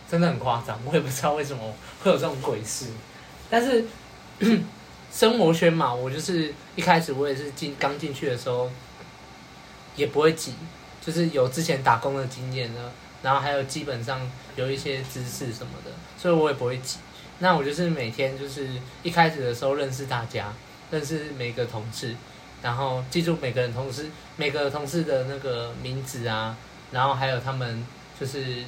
[0.09, 0.79] 真的很夸张。
[0.87, 1.75] 我也不知道为什么
[2.05, 2.87] 会有这种鬼事，
[3.51, 3.85] 但是
[5.13, 8.71] 生活圈嘛，我就是一开始我也是进刚进去的时候，
[9.97, 10.55] 也不会挤，
[11.05, 12.93] 就是有之前打工的经验呢，
[13.25, 14.21] 然后还有基本上
[14.55, 16.99] 有一些知识什么的，所以我也不会挤。
[17.41, 18.69] 那我就是每天就是
[19.03, 20.53] 一开始的时候认识大家，
[20.91, 22.15] 认识每个同事。
[22.63, 26.55] 然后记住每个人同事每个同事的那个名字啊，
[26.93, 27.87] 然后还有他们
[28.21, 28.65] 就是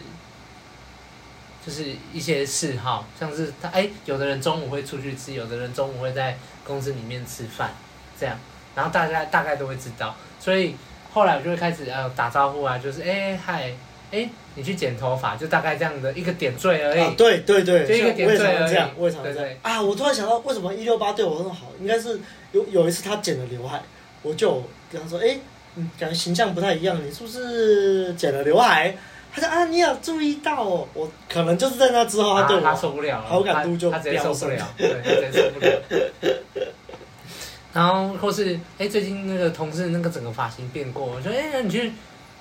[1.63, 7.75] 就是一些嗜好，像是他哎，有的人中午会出去吃，有的人中午会在公司里面吃饭，
[8.19, 8.39] 这样，
[8.75, 10.75] 然后大家大概都会知道，所以
[11.13, 13.75] 后来我就会开始呃打招呼啊，就是哎嗨，
[14.13, 17.01] 哎你去剪头发，就大概这样的一个点缀而已。
[17.01, 19.01] 啊、对对对，就一个点缀而已。
[19.01, 19.35] 为什么这样？
[19.35, 21.73] 对对啊，我突然想到，为什么一六八对我那么好？
[21.81, 22.21] 应该是
[22.53, 23.83] 有有一次他剪了刘海，
[24.23, 25.39] 我就跟他说，哎，
[25.77, 28.95] 嗯，感觉形象不太一样，你是不是剪了刘海？
[29.35, 35.81] 他说啊，你有注意到哦，我可能就是在那之后，他对我他受不了了，好感度就他，他直接受不了，对，他直接受不了。
[37.73, 41.91] 然后或是哎，最近那个同事那个整个发型变过，我说哎，你去，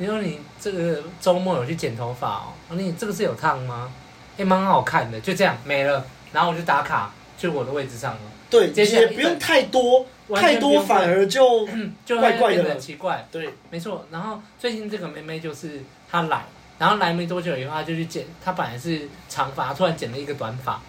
[0.01, 2.53] 你说你这个周末有去剪头发哦？
[2.69, 3.93] 你这个是有烫吗？
[4.35, 6.03] 哎，蛮好看的，就这样没了。
[6.33, 8.19] 然后我就打卡就我的位置上了。
[8.49, 11.67] 对，也不用太多，太多反而就
[12.03, 13.23] 就怪怪的，很奇怪。
[13.31, 14.03] 对，没错。
[14.09, 16.45] 然后最近这个妹妹就是她来。
[16.79, 18.25] 然后来没多久以后，她就去剪。
[18.43, 20.81] 她本来是长发，突然剪了一个短发。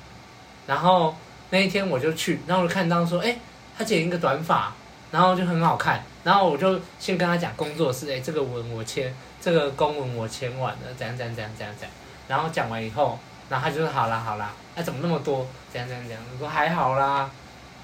[0.66, 1.14] 然后
[1.50, 3.36] 那一天我就去，然后我就看到说，哎，
[3.76, 4.72] 她剪一个短发，
[5.10, 6.02] 然后就很好看。
[6.24, 11.90] 然后我就先跟他讲工作室，哎，这个文我签，这个公文我签完了，怎样怎样怎样怎样怎样。
[12.28, 13.18] 然后讲完以后，
[13.48, 15.46] 然后他就说好啦好啦，哎，怎么那么多？
[15.72, 16.22] 怎样怎样怎样？
[16.32, 17.30] 我说还好啦，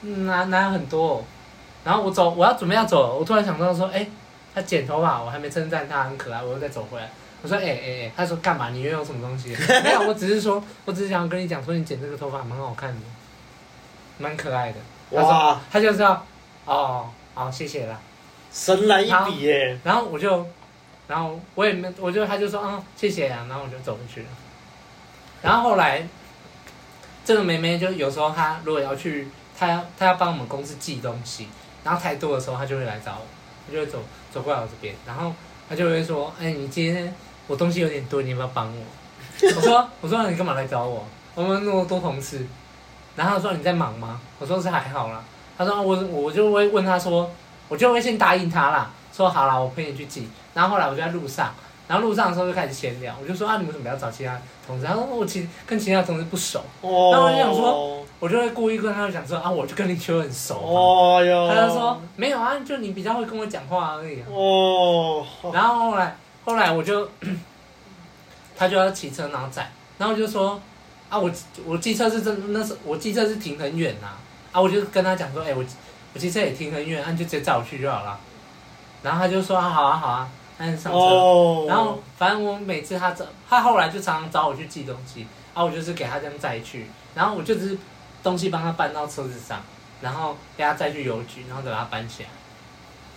[0.02, 1.24] 哪哪有很多？
[1.84, 4.06] 然后我走，我要准备要走了，我突然想到说，哎，
[4.54, 7.10] 他剪头发，我还没称赞他很可爱，我又再走回来。
[7.42, 8.70] 我说哎哎哎，他说干嘛？
[8.70, 9.56] 你又有什么东西？
[9.84, 13.00] 没有，我只是说，我只是想要跟你讲，说你剪这个头发蛮好看的，
[14.18, 14.78] 蛮可爱的。
[15.10, 15.60] 哇！
[15.70, 16.24] 他就知道，
[16.64, 17.98] 哦，好，谢谢啦。
[18.58, 19.78] 神来一笔耶！
[19.84, 20.44] 然后我就，
[21.06, 24.26] 然后我也没，我就他就说啊，谢谢啊，然后我就走回去了。
[25.40, 26.04] 然后后来，
[27.24, 31.46] 这个妹妹就有时候她如果要去，她要她要帮我们公司寄东西，
[31.84, 33.26] 然后太多的时候，她就会来找我，
[33.68, 34.02] 她就会走
[34.32, 35.32] 走过来我这边，然后
[35.68, 37.14] 她就会说，哎，你今天。
[37.46, 38.84] 我东西有点多，你要不要帮我？
[39.56, 41.02] 我说，我说你干嘛来找我？
[41.34, 42.46] 我们那么多同事，
[43.16, 44.20] 然后他说你在忙吗？
[44.38, 45.24] 我说是还好啦。
[45.56, 47.30] 他说我我就会问他说，
[47.68, 50.28] 我就会先答应他啦，说好啦，我陪你去寄。
[50.54, 51.54] 然后后来我就在路上，
[51.86, 54.86] 然后路上的时候就开始闲聊，我就说啊，你们怎么不要找其他同事？
[54.86, 56.60] 他说我其实跟其他同事不熟。
[56.80, 57.10] 哦。
[57.12, 60.60] 然后我就想说，我就会故意跟他讲说啊，我就跟你就很熟。
[60.60, 61.48] 哦哟。
[61.48, 64.22] 他就说没有啊，就你比较会跟我讲话而已。
[64.30, 65.24] 哦。
[65.52, 66.16] 然后后来。
[66.44, 67.06] 后来我就，
[68.56, 70.58] 他就要骑车然后载，然后我就说，
[71.10, 71.30] 啊我
[71.66, 74.06] 我机车是真那是我机车是停很远呐，
[74.50, 75.62] 啊我就跟他讲说，哎、欸、我
[76.18, 78.18] 我机车也停很远，啊你就直接载我去就好了，
[79.04, 81.70] 然后他就说啊好啊好啊，那就上车，oh.
[81.70, 85.20] 然后反正我每次他找他后来就常常找我去寄东西，
[85.54, 87.78] 然啊我就是给他这样载去，然后我就只是
[88.20, 89.60] 东西帮他搬到车子上，
[90.00, 92.28] 然后给他载去邮局，然后等他搬起来，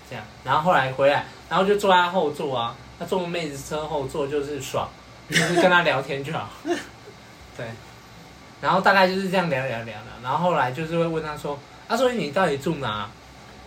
[0.08, 2.76] 这样，然后后来回来，然后就坐在后座啊。
[3.00, 4.88] 他坐我妹子车后座就是爽，
[5.28, 6.48] 就是跟他聊天就好。
[7.58, 7.66] 对，
[8.62, 11.58] 然后大概就是这样聊聊聊聊，然后后来就是会问他说
[11.92, 13.10] ：“他、啊、说你到底住哪？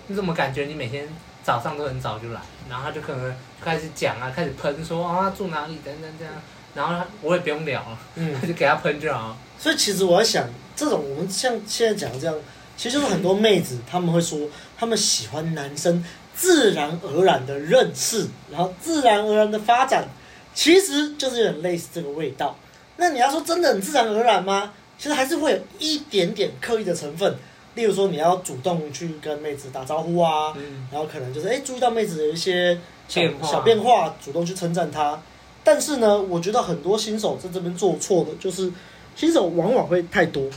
[0.07, 1.07] 你怎么感觉你每天
[1.43, 5.79] 早上都很早就来？”然后他就可能就开始讲啊，开始喷说：“啊，住哪里？
[5.85, 6.33] 等等这样。”
[6.75, 9.37] 然后他我也不用聊了，嗯，就给他喷就好。
[9.59, 12.35] 所以其实我在想，这种我们像现在讲的这样，
[12.77, 14.49] 其实就是很多妹子他们会说，
[14.79, 16.03] 他们喜欢男生。
[16.37, 20.05] 自然而然的认识，然后自然而然的发展，
[20.53, 22.59] 其实就是有点类似这个味道。
[22.97, 24.73] 那你要说真的很自然而然吗？
[24.99, 27.37] 其实还是会有一点点刻意的成分。
[27.75, 35.21] 例如说，你要主动去跟妹子打招呼啊，嗯、然后可能就是哎，注意到妹子有一些小变化，小变化，主动去称赞她。
[35.63, 38.71] 但是呢，我觉得很多新手在这边做错的，就是
[39.17, 40.49] 新手往往会太多，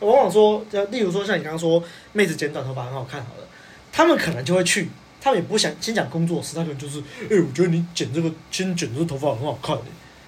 [0.00, 1.82] 往往说，例如说像你刚刚说，
[2.12, 3.46] 妹子剪短头发很好看，好了，
[3.92, 4.88] 他们可能就会去。
[5.22, 9.82] 他们也不想先讲工作室，他可能就是，哎、欸，我觉得你剪这个，先剪这个头发很好看的。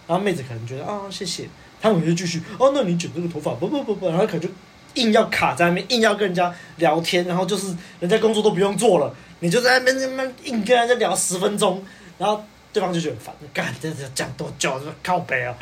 [0.06, 1.48] 然后妹子可能觉得啊，谢谢。
[1.80, 4.48] 他们就继续，哦，那你剪这个头发，不不不不，然后可能就
[4.94, 11.84] 硬要卡在那边，硬要跟人家聊天，然后就是人家工作都不用做了，你就在那边那边硬跟人家聊十分钟，
[12.18, 14.80] 然后对方就觉得烦，干，这这讲多久？
[15.02, 15.54] 靠北啊，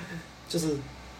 [0.49, 0.77] 就是，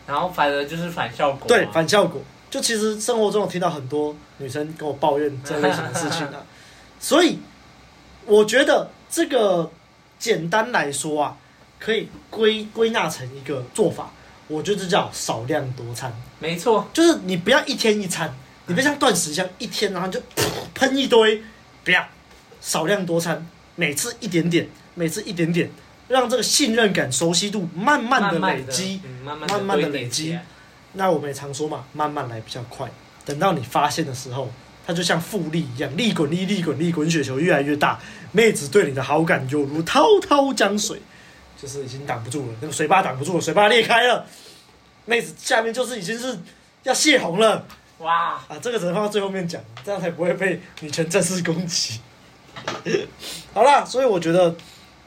[0.07, 1.47] 然后反而就是反效果。
[1.47, 2.21] 对，反效果。
[2.51, 6.43] 就其实生活中我听到很多女生跟我抱怨这类型的事情啊，
[6.99, 7.39] 所以。
[8.27, 9.69] 我觉得这个
[10.19, 11.37] 简单来说啊，
[11.81, 14.13] 可以归归纳成一个做法，
[14.51, 16.13] 我觉得这叫少量多餐。
[16.41, 18.35] 没错，就是你不要一天一餐，
[18.67, 20.21] 你别像断食一样一天然后就
[20.75, 21.43] 喷一堆，
[21.85, 22.05] 不要
[22.61, 23.47] 少量多餐，
[23.77, 25.71] 每次一点点，每次一点点，
[26.09, 30.39] 让这个信任感、熟悉度慢慢的累积，慢慢的、嗯、慢慢的累积。
[30.95, 32.91] 那我们也常说嘛，慢慢来比较快，
[33.25, 34.51] 等到你发现的时候。
[34.87, 38.01] 它就像复利一样，利滚利，利滚利，滚雪球越来越大。
[38.33, 41.01] 妹子对你的好感就如滔滔江水，
[41.61, 44.25] 就是已经挡不住了，那个水坝挡不住了，水坝裂开了，
[45.05, 46.39] 妹子下面就是已经是
[46.85, 47.67] 要泄洪了。
[47.99, 52.01] 哇啊，这个只能放到最后面讲，这样才不会被女权正式攻击。
[53.53, 54.55] 好啦，所以我觉得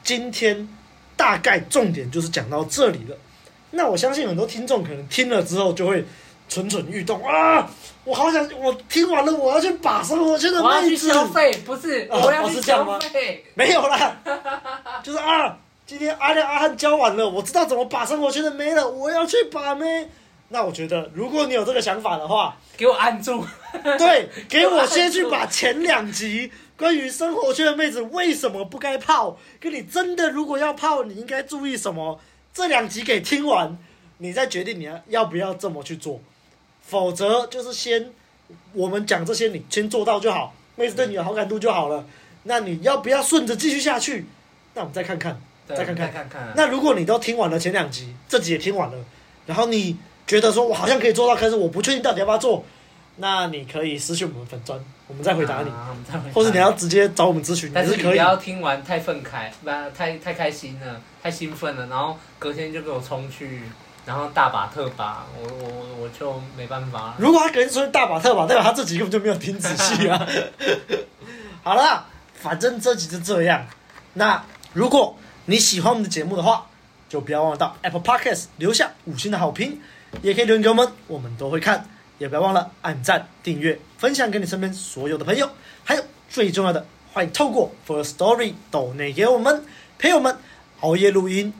[0.02, 0.68] 今天
[1.16, 3.16] 大概重点就是讲到这里了。
[3.72, 6.04] 那我相信很多听众可能听了之后就会
[6.48, 7.68] 蠢蠢欲动啊！
[8.04, 14.16] 我好想，我听完了，我要去把生活圈的妹子消费，不是，我要去消费，没有啦，
[15.02, 20.08] 就是啊，今天阿亮阿汉教完了，我知道怎么把生活圈的妹了，我要去把妹。
[20.48, 23.44] 那我觉得，如果你有这个想法的话，给我按住，
[23.98, 32.18] 对，给我先去把前两集关于生活圈的妹子为什么不该泡，跟你真的如果要泡，你应该注意什么，
[32.54, 33.76] 这两集给听完，
[34.18, 36.20] 你再决定你要要不要这么去做。
[36.80, 38.10] 否则就是先
[38.72, 42.06] 我们讲这些，你先做到就好，妹子对你有好感度就好了。
[42.44, 44.24] 那你要不要顺着继续下去？
[44.74, 46.12] 那我们再看看，再看看。
[46.12, 46.52] 看看。
[46.56, 48.96] 那如果你都听完了前两集，这集也听完了，
[49.46, 49.96] 然后你
[50.26, 52.64] 觉得说我好像可以做到，可是我不确定到底要不要做，
[53.16, 55.70] 那你可以私信我们粉砖，我们再回答你。
[55.70, 58.02] 啊、答你或者你要直接找我们咨询，但是可以。
[58.10, 63.62] 不要听完太愤慨，不太太开心了，太兴奋了，然后隔天就给我冲去。
[64.06, 67.14] 然后大把特把，我我我就没办法。
[67.16, 70.28] 如果他隔天说大把特把，代表他这集根本就没有听仔细啊。
[71.64, 72.04] 好了，
[72.34, 73.66] 反正这集就这样。
[74.12, 74.44] 那
[74.74, 75.16] 如果
[75.46, 76.66] 你喜欢我们的节目的话，
[77.08, 79.78] 就不要忘了到 Apple Podcast 留下五星的好评，
[80.22, 81.88] 也可以留言给我们，我们都会看。
[82.16, 85.50] 也不要忘了按赞、订阅、分享给你身边所有的朋友。
[85.82, 89.64] 还有最重要的，欢迎透过 Firstory 抖内给我们
[89.98, 90.38] 陪我们
[90.80, 91.52] 熬夜录音。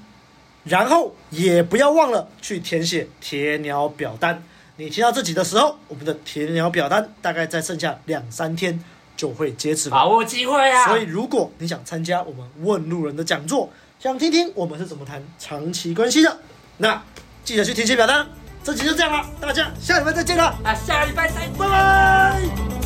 [0.62, 4.43] 然后也不要忘了去填写铁鸟表单。
[4.76, 8.82] 你听到这集的时候，我们的铁鸟表单大概在剩下两三天
[9.17, 10.87] 就会接此，把握机会啊！
[10.87, 16.39] 所以如果你想参加我们问路人的讲座，想听听我们是怎么谈长期关系的，
[16.79, 17.03] 那
[17.45, 18.27] 记得去填写表单。
[18.62, 20.45] 这集就这样了，大家下礼拜再见了。
[20.65, 22.84] 啊，下礼拜再见，拜拜。